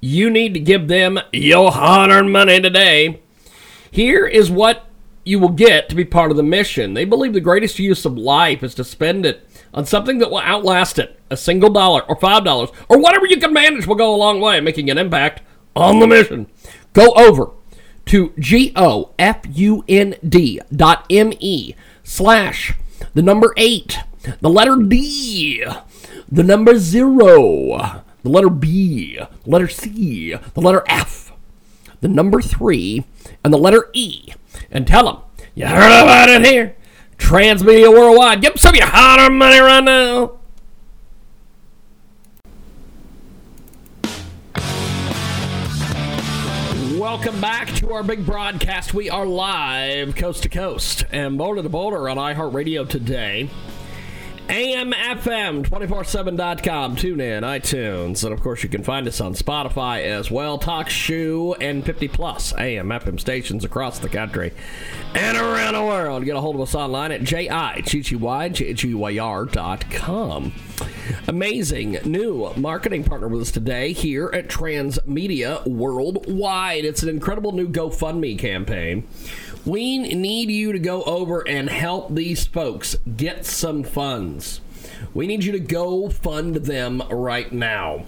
[0.00, 3.20] You need to give them your hard earned money today.
[3.90, 4.87] Here is what
[5.28, 6.94] you will get to be part of the mission.
[6.94, 10.40] They believe the greatest use of life is to spend it on something that will
[10.40, 11.20] outlast it.
[11.30, 14.40] A single dollar or five dollars or whatever you can manage will go a long
[14.40, 15.42] way, in making an impact
[15.76, 16.46] on the mission.
[16.94, 17.50] Go over
[18.06, 18.80] to G-O-F-U-N-D
[20.74, 22.72] dot M-E slash
[23.12, 23.98] the number eight,
[24.40, 25.62] the letter D,
[26.30, 31.27] the number zero, the letter B, the letter C, the letter F,
[32.00, 33.04] the number three,
[33.42, 34.32] and the letter E,
[34.70, 35.22] and tell them
[35.54, 36.76] you heard about it here.
[37.16, 38.40] Transmedia Worldwide.
[38.40, 40.38] Give some of your hard money right now.
[46.98, 48.94] Welcome back to our big broadcast.
[48.94, 53.50] We are live coast to coast and border to border on iHeartRadio today.
[54.48, 60.58] AMFM247.com, tune in, iTunes, and of course you can find us on Spotify as well.
[60.58, 64.54] TalkShoe and 50 plus AMFM stations across the country
[65.14, 66.24] and around the world.
[66.24, 67.24] Get a hold of us online at
[69.90, 70.54] com.
[71.26, 76.86] Amazing new marketing partner with us today here at Transmedia Worldwide.
[76.86, 79.06] It's an incredible new GoFundMe campaign
[79.64, 84.60] we need you to go over and help these folks get some funds.
[85.14, 88.06] We need you to go fund them right now.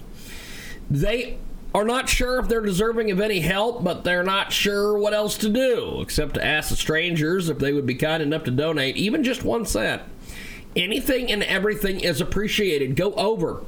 [0.89, 1.37] They
[1.73, 5.37] are not sure if they're deserving of any help, but they're not sure what else
[5.37, 8.97] to do except to ask the strangers if they would be kind enough to donate
[8.97, 10.01] even just one cent.
[10.75, 12.95] Anything and everything is appreciated.
[12.95, 13.63] Go over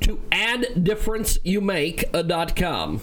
[0.00, 3.00] to adifferenceyouMake.com.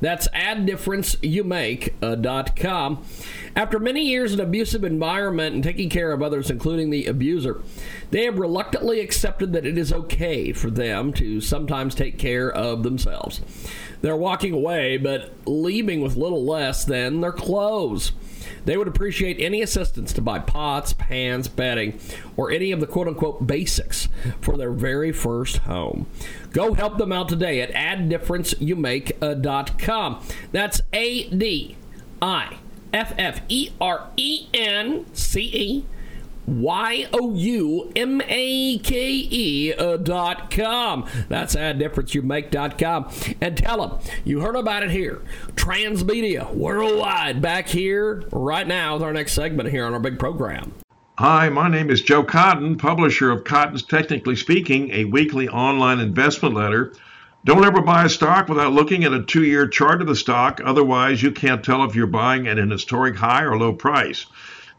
[0.00, 2.92] That's adifferenceyouMake.com.
[2.92, 2.96] Uh,
[3.54, 7.60] After many years in abusive environment and taking care of others, including the abuser,
[8.10, 12.82] they have reluctantly accepted that it is okay for them to sometimes take care of
[12.82, 13.42] themselves.
[14.02, 18.12] They're walking away, but leaving with little less than their clothes.
[18.64, 21.98] They would appreciate any assistance to buy pots, pans, bedding,
[22.36, 24.08] or any of the quote unquote basics
[24.40, 26.06] for their very first home.
[26.52, 30.26] Go help them out today at adifferenceyouMake.com.
[30.52, 31.76] That's A D
[32.20, 32.56] I
[32.92, 35.84] F F E R E N C E
[36.46, 41.08] Y O U M A K E uh, dot com.
[41.28, 43.10] That's how difference you make dot com.
[43.40, 45.22] And tell them you heard about it here.
[45.54, 50.74] Transmedia worldwide back here right now with our next segment here on our big program.
[51.18, 56.54] Hi, my name is Joe Cotton, publisher of Cotton's Technically Speaking, a weekly online investment
[56.54, 56.94] letter.
[57.44, 60.60] Don't ever buy a stock without looking at a two year chart of the stock.
[60.64, 64.26] Otherwise, you can't tell if you're buying at an historic high or low price.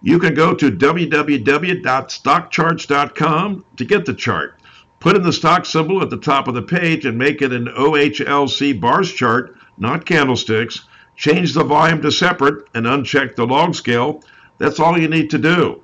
[0.05, 4.59] You can go to www.stockcharts.com to get the chart.
[4.99, 7.67] Put in the stock symbol at the top of the page and make it an
[7.67, 10.81] OHLC bars chart, not candlesticks.
[11.15, 14.21] Change the volume to separate and uncheck the log scale.
[14.57, 15.81] That's all you need to do.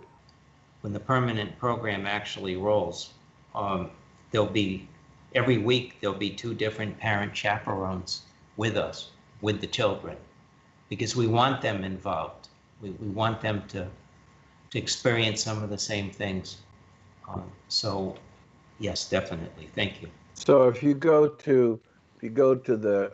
[0.81, 3.13] When the permanent program actually rolls,
[3.55, 3.89] um,
[4.31, 4.87] there'll be
[5.33, 8.23] every week there'll be two different parent chaperones
[8.57, 9.11] with us,
[9.41, 10.17] with the children,
[10.89, 12.49] because we want them involved.
[12.81, 13.87] We, we want them to,
[14.71, 16.57] to experience some of the same things.
[17.27, 18.15] Um, so,
[18.79, 19.69] yes, definitely.
[19.75, 20.09] Thank you.
[20.33, 21.79] So if you go to
[22.15, 23.11] if you go to the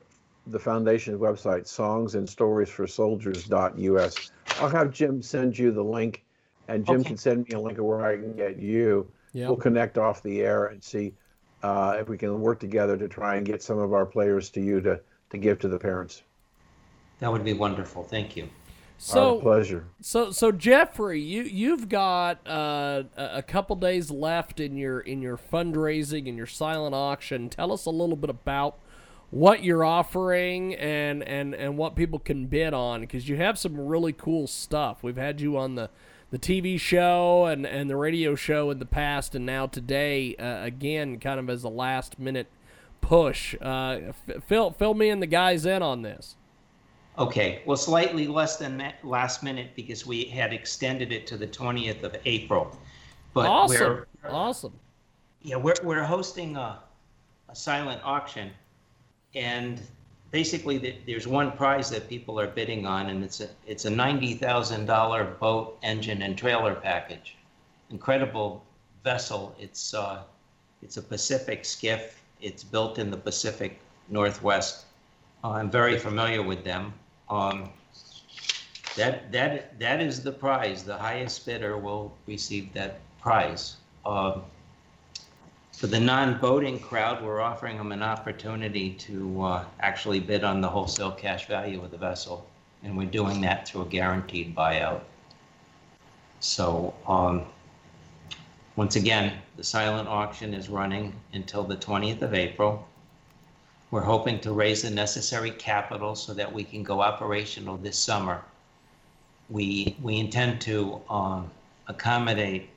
[0.48, 4.32] the foundation's website, songsandstoriesforsoldiers.us.
[4.60, 6.24] I'll have Jim send you the link,
[6.68, 7.08] and Jim Okay.
[7.10, 9.12] can send me a link of where I can get you.
[9.34, 9.48] Yeah.
[9.48, 11.16] We'll connect off the air and see
[11.64, 14.62] uh, if we can work together to try and get some of our players to
[14.62, 15.02] you to,
[15.32, 16.22] to give to the parents.
[17.20, 18.04] That would be wonderful.
[18.04, 18.48] Thank you.
[18.96, 19.86] Our So pleasure.
[20.02, 25.22] So so Jeffrey, you you've got uh, a a couple days left in your in
[25.22, 27.50] your fundraising and your silent auction.
[27.50, 28.78] Tell us a little bit about
[29.32, 33.80] what you're offering and and and what people can bid on because you have some
[33.80, 35.04] really cool stuff.
[35.04, 35.90] We've had you on the
[36.32, 40.64] the TV show and and the radio show in the past, and now today uh,
[40.64, 42.48] again, kind of as a last minute
[43.02, 43.56] push.
[43.62, 46.38] Uh, f- fill fill me and the guys in on this.
[47.18, 52.04] Okay, well, slightly less than last minute because we had extended it to the 20th
[52.04, 52.78] of April.
[53.34, 54.74] But Awesome, we're, awesome.
[55.42, 56.80] yeah, we're, we're hosting a,
[57.48, 58.52] a silent auction.
[59.34, 59.82] And
[60.32, 63.90] basically, the, there's one prize that people are bidding on, and it's a, it's a
[63.90, 67.38] $90,000 boat, engine, and trailer package.
[67.92, 68.62] Incredible
[69.06, 69.56] vessel.
[69.58, 70.24] It's, uh,
[70.82, 72.22] it's a Pacific skiff.
[72.42, 74.86] It's built in the Pacific Northwest.
[75.46, 76.94] Uh, I'm very familiar with them.
[77.30, 77.70] Um,
[78.96, 80.84] that that that is the prize.
[80.84, 83.78] The highest bidder will receive that prize.
[84.06, 84.44] Um,
[85.74, 90.70] for the non-voting crowd, we're offering them an opportunity to uh, actually bid on the
[90.70, 92.48] wholesale cash value of the vessel,
[92.84, 95.02] and we're doing that through a guaranteed buyout.
[96.40, 97.46] So, um,
[98.78, 102.88] once again, the silent auction is running until the 20th of April.
[103.96, 108.44] We're hoping to raise the necessary capital so that we can go operational this summer.
[109.50, 111.50] We, we intend to um,
[111.88, 112.68] accommodate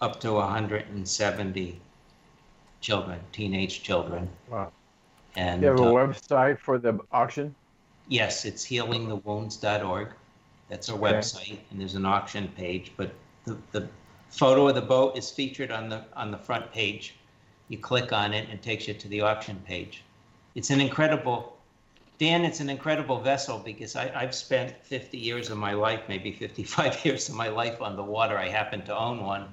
[0.00, 1.80] up to 170
[2.80, 4.30] children, teenage children.
[4.48, 4.70] Wow.
[5.34, 7.52] And You have a uh, website for the auction?
[8.06, 10.08] yes, it's healingthewounds.org.
[10.68, 11.04] That's our Okay.
[11.04, 12.92] website, and there's an auction page.
[12.96, 13.12] But
[13.44, 13.88] the, the
[14.30, 17.16] photo of the boat is featured on the on the front page.
[17.68, 20.04] You click on it, and it takes you to the auction page.
[20.54, 21.56] It's an incredible,
[22.18, 22.44] Dan.
[22.44, 27.04] It's an incredible vessel because I, I've spent 50 years of my life, maybe 55
[27.04, 28.36] years of my life on the water.
[28.38, 29.46] I happen to own one,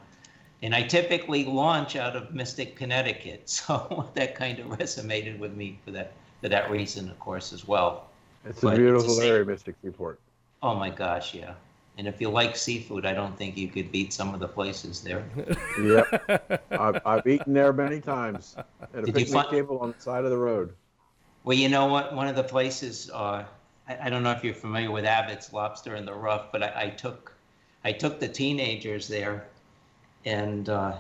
[0.61, 3.43] and I typically launch out of Mystic, Connecticut.
[3.49, 7.67] So that kind of resonated with me for that for that reason, of course, as
[7.67, 8.07] well.
[8.45, 10.19] It's But a beautiful the same- area, Mystic Seaport.
[10.61, 11.53] Oh my gosh, yeah.
[11.97, 15.01] And if you like seafood, I don't think you could beat some of the places
[15.01, 15.25] there.
[15.81, 16.63] Yep.
[16.71, 20.23] I've, I've eaten there many times at a Did picnic find- table on the side
[20.23, 20.73] of the road.
[21.49, 22.13] Well, you know what?
[22.13, 23.43] One of the places, uh,
[23.87, 26.73] I, I don't know if you're familiar with Abbott's Lobster in the Rough, but I,
[26.75, 27.33] I took,
[27.83, 29.47] I took the teenagers there,
[30.25, 30.97] and uh,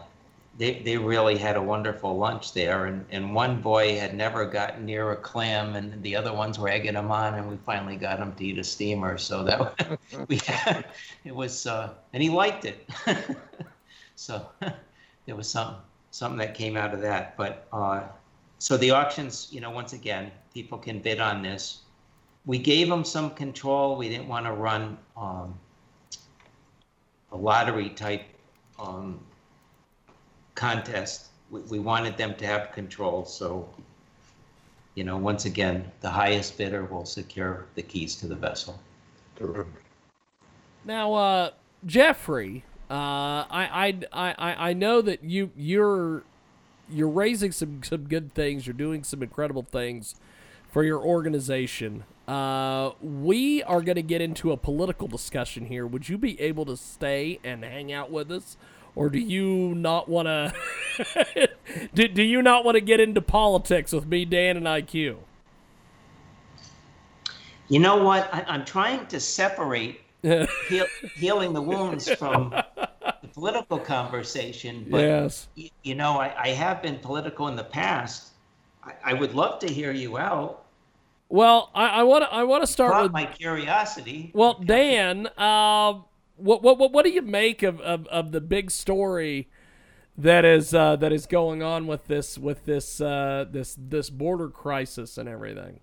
[0.57, 2.87] they they really had a wonderful lunch there.
[2.87, 6.67] And and one boy had never gotten near a clam, and the other ones were
[6.69, 9.19] egging him on, and we finally got him to eat a steamer.
[9.19, 10.41] So that we,
[11.25, 12.89] it was, uh, and he liked it.
[14.15, 14.49] so
[15.27, 15.75] there was some
[16.09, 17.67] something that came out of that, but.
[18.59, 21.79] So the auctions, you know, once again, people can bid on this.
[22.45, 23.95] We gave them some control.
[23.95, 25.57] We didn't want to run um,
[27.31, 28.23] a lottery type
[28.77, 29.19] um,
[30.55, 31.27] contest.
[31.49, 33.23] We, we wanted them to have control.
[33.23, 33.67] So,
[34.95, 38.77] you know, once again, the highest bidder will secure the keys to the vessel.
[39.37, 39.67] Terrific.
[40.83, 41.51] Now, uh,
[41.85, 42.93] Jeffrey, uh,
[43.49, 46.23] I, I, I, I know that you you're
[46.91, 48.67] you're raising some some good things.
[48.67, 50.15] You're doing some incredible things
[50.69, 52.03] for your organization.
[52.27, 55.87] Uh, we are going to get into a political discussion here.
[55.87, 58.55] Would you be able to stay and hang out with us,
[58.95, 61.49] or do you not want to?
[61.93, 65.17] do, do you not want to get into politics with me, Dan, and IQ?
[67.67, 68.31] You know what?
[68.33, 70.85] I, I'm trying to separate heal,
[71.15, 72.53] healing the wounds from
[73.39, 75.47] political conversation, but yes.
[75.57, 78.33] y- you know, I, I have been political in the past.
[78.83, 80.65] I, I would love to hear you out.
[81.31, 84.31] Well, I want to I want to start with my curiosity.
[84.33, 86.05] Well, Dan, um,
[86.37, 89.47] what what what what do you make of, of, of the big story
[90.17, 94.49] that is uh, that is going on with this with this uh, this this border
[94.49, 95.81] crisis and everything?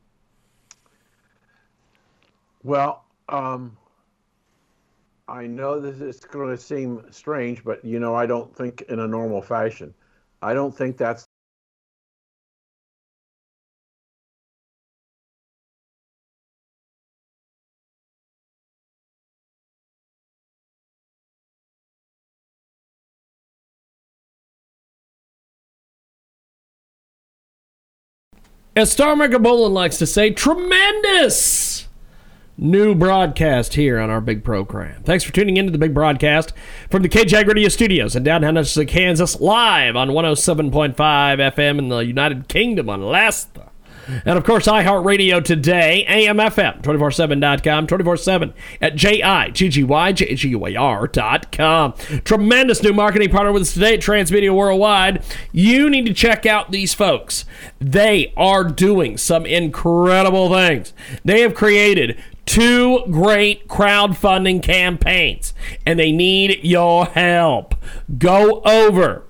[2.64, 3.76] Well, um,
[5.28, 9.00] I know this is going to seem strange, but you know, I don't think in
[9.00, 9.92] a normal fashion.
[10.40, 11.26] I don't think that's
[28.76, 31.65] As Star Maker Bolin likes to say, tremendous
[32.58, 35.02] new broadcast here on our big program.
[35.02, 36.52] Thanks for tuning into the big broadcast
[36.90, 41.98] from the KJAG Radio Studios in downtown Nashville, Kansas, live on 107.5 FM in the
[41.98, 43.58] United Kingdom on Last
[44.24, 51.94] and of course, iHeartRadio today, AMFM, 247.com, 24-7 at J-I-G-G-Y-J-G-U-A-R.com.
[52.24, 55.24] Tremendous new marketing partner with us today at Transmedia Worldwide.
[55.52, 57.44] You need to check out these folks.
[57.80, 60.92] They are doing some incredible things.
[61.24, 62.16] They have created
[62.46, 65.52] two great crowdfunding campaigns,
[65.84, 67.74] and they need your help.
[68.18, 69.24] Go over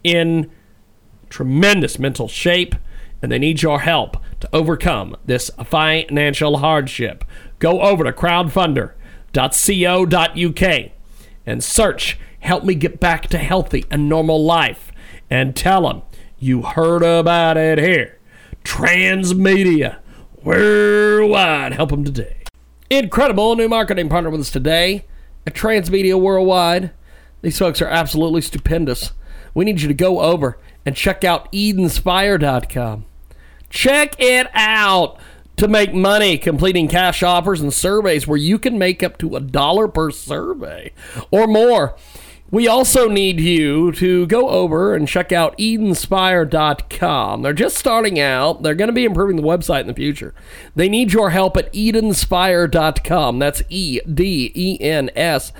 [0.03, 0.49] in
[1.29, 2.75] tremendous mental shape
[3.21, 7.23] and they need your help to overcome this financial hardship.
[7.59, 10.91] Go over to crowdfunder.co.uk
[11.45, 14.91] and search Help Me Get Back to Healthy and Normal Life
[15.29, 16.03] and tell them
[16.39, 18.19] you heard about it here.
[18.63, 19.97] Transmedia
[20.43, 21.73] Worldwide.
[21.73, 22.43] Help them today.
[22.89, 25.05] Incredible new marketing partner with us today
[25.45, 26.91] at Transmedia Worldwide.
[27.41, 29.11] These folks are absolutely stupendous
[29.57, 33.05] we need you to go over and check out EdenSpire.com.
[33.71, 35.17] Check it out
[35.55, 39.39] to make money completing cash offers and surveys where you can make up to a
[39.39, 40.91] dollar per survey
[41.31, 41.95] or more.
[42.51, 47.41] We also need you to go over and check out EdenSpire.com.
[47.41, 48.61] They're just starting out.
[48.61, 50.35] They're going to be improving the website in the future.
[50.75, 53.39] They need your help at EdenSpire.com.
[53.39, 55.51] That's E D E N S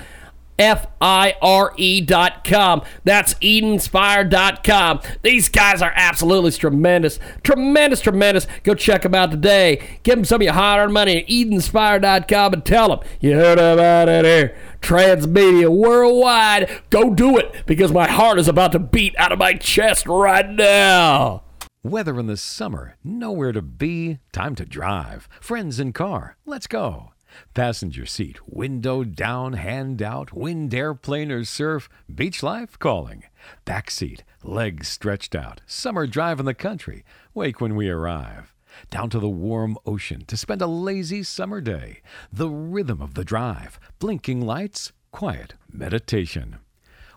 [0.60, 2.82] F I R E dot com.
[3.04, 5.00] That's dot com.
[5.22, 7.20] These guys are absolutely tremendous.
[7.44, 8.48] Tremendous, tremendous.
[8.64, 10.00] Go check them out today.
[10.04, 13.00] Give them some of your hard earned money at Edenspire dot com and tell them
[13.20, 14.58] you heard about it here.
[14.82, 16.82] Transmedia worldwide.
[16.90, 20.50] Go do it because my heart is about to beat out of my chest right
[20.50, 21.44] now.
[21.84, 25.30] Weather in the summer, nowhere to be, time to drive.
[25.40, 27.14] Friends in car, let's go.
[27.53, 33.23] Passenger seat, window down, hand out, wind airplane or surf, beach life calling.
[33.65, 37.03] Back seat, legs stretched out, summer drive in the country,
[37.34, 38.53] wake when we arrive.
[38.89, 42.01] Down to the warm ocean to spend a lazy summer day.
[42.31, 46.57] The rhythm of the drive, blinking lights, quiet meditation.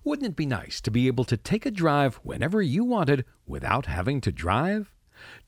[0.02, 3.86] Wouldn't it be nice to be able to take a drive whenever you wanted without
[3.86, 4.92] having to drive?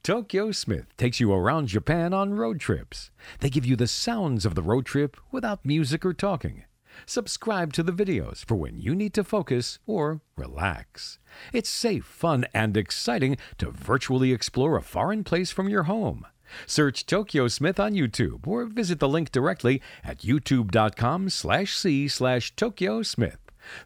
[0.02, 3.12] Tokyo Smith takes you around Japan on road trips.
[3.38, 6.64] They give you the sounds of the road trip without music or talking.
[7.06, 11.20] Subscribe to the videos for when you need to focus or relax.
[11.52, 16.26] It's safe, fun, and exciting to virtually explore a foreign place from your home.
[16.66, 22.56] Search Tokyo Smith on YouTube or visit the link directly at youtube.com slash c slash
[22.56, 23.38] Tokyo Smith.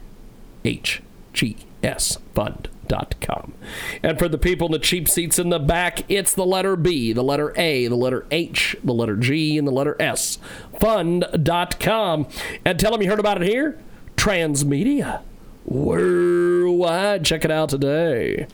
[0.64, 1.02] H
[1.32, 3.54] G sfund.com.
[4.02, 7.12] And for the people in the cheap seats in the back, it's the letter B,
[7.12, 10.38] the letter A, the letter H, the letter G, and the letter S.
[10.80, 12.26] Fund.com.
[12.64, 13.78] And tell them you heard about it here.
[14.16, 15.22] Transmedia
[15.64, 17.24] worldwide.
[17.24, 18.46] Check it out today.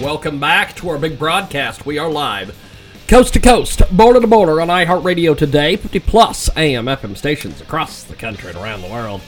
[0.00, 1.84] Welcome back to our big broadcast.
[1.84, 2.56] We are live,
[3.10, 8.04] coast to coast, border to border on iHeartRadio today, 50 plus AM FM stations across
[8.04, 9.20] the country and around the world.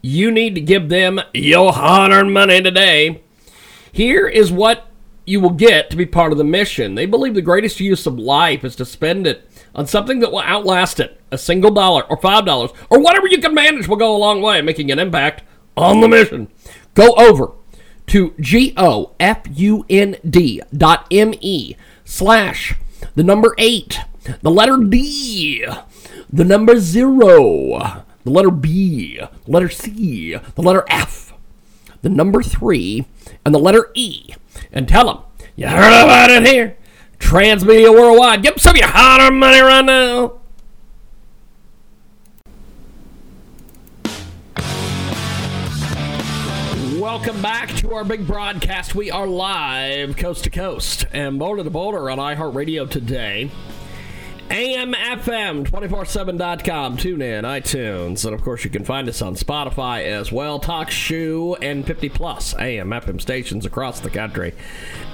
[0.09, 3.21] You need to give them your hard earned money today.
[3.93, 4.89] Here is what
[5.27, 6.95] you will get to be part of the mission.
[6.95, 10.41] They believe the greatest use of life is to spend it on something that will
[10.41, 11.21] outlast it.
[11.31, 14.41] A single dollar or five dollars or whatever you can manage will go a long
[14.41, 15.43] way, in making an impact
[15.77, 16.49] on the mission.
[16.95, 17.53] Go over
[18.07, 19.13] to G-O-F-U-N-D
[20.75, 21.77] dot M-E
[22.07, 22.75] slash
[23.15, 24.01] the number eight,
[24.41, 25.67] the letter D,
[26.33, 31.33] the number zero, the letter B, the letter C, the letter F,
[32.03, 33.07] the number three,
[33.43, 34.35] and the letter E,
[34.71, 35.19] and tell them
[35.57, 36.77] you heard about it here.
[37.19, 38.43] Transmedia Worldwide.
[38.43, 40.41] Give them some of your hard money right now.
[47.01, 48.95] Welcome back to our big broadcast.
[48.95, 53.51] We are live coast to coast and border to Boulder on iHeartRadio today.
[54.49, 60.59] AMFM247.com, tune in, iTunes, and of course you can find us on Spotify as well.
[60.59, 64.55] TalkShoe and 50 plus AM FM stations across the country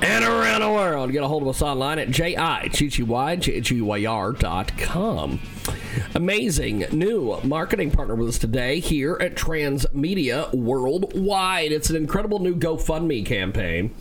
[0.01, 1.11] and around the world.
[1.11, 2.11] Get a hold of us online at
[4.79, 5.41] com.
[6.15, 11.73] Amazing new marketing partner with us today here at Transmedia Worldwide.
[11.73, 13.93] It's an incredible new GoFundMe campaign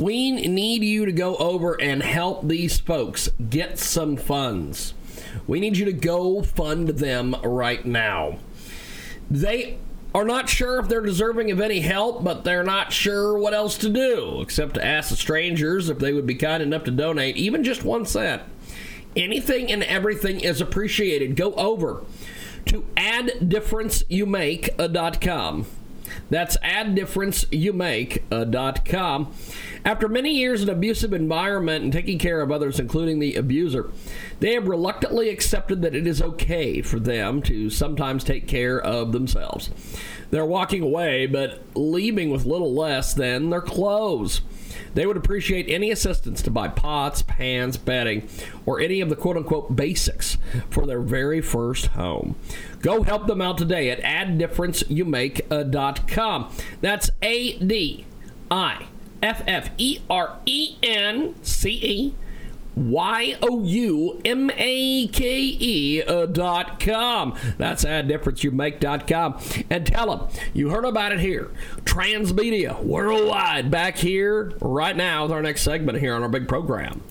[0.00, 4.94] we need you to go over and help these folks get some funds.
[5.46, 8.38] We need you to go fund them right now.
[9.30, 9.76] They
[10.14, 13.76] are not sure if they're deserving of any help, but they're not sure what else
[13.78, 17.36] to do except to ask the strangers if they would be kind enough to donate
[17.36, 18.40] even just one cent.
[19.14, 21.36] Anything and everything is appreciated.
[21.36, 22.02] Go over
[22.66, 25.66] to adifferenceyouMake.com.
[26.28, 29.26] That's adifferenceyouMake.com.
[29.26, 29.30] Uh,
[29.84, 33.90] After many years in abusive environment and taking care of others, including the abuser,
[34.40, 39.12] they have reluctantly accepted that it is okay for them to sometimes take care of
[39.12, 39.70] themselves.
[40.30, 44.40] They're walking away, but leaving with little less than their clothes.
[44.94, 48.28] They would appreciate any assistance to buy pots, pans, bedding,
[48.66, 50.36] or any of the quote unquote basics
[50.68, 52.36] for their very first home.
[52.80, 56.52] Go help them out today at adifferenceyouMake.com.
[56.80, 58.04] That's A D
[58.50, 58.86] I
[59.22, 62.14] F F E R E N C E
[62.76, 67.36] Y O U M A K E uh, dot com.
[67.58, 69.38] That's a difference you make dot com.
[69.68, 71.50] And tell them you heard about it here.
[71.84, 77.02] Transmedia worldwide back here right now with our next segment here on our big program.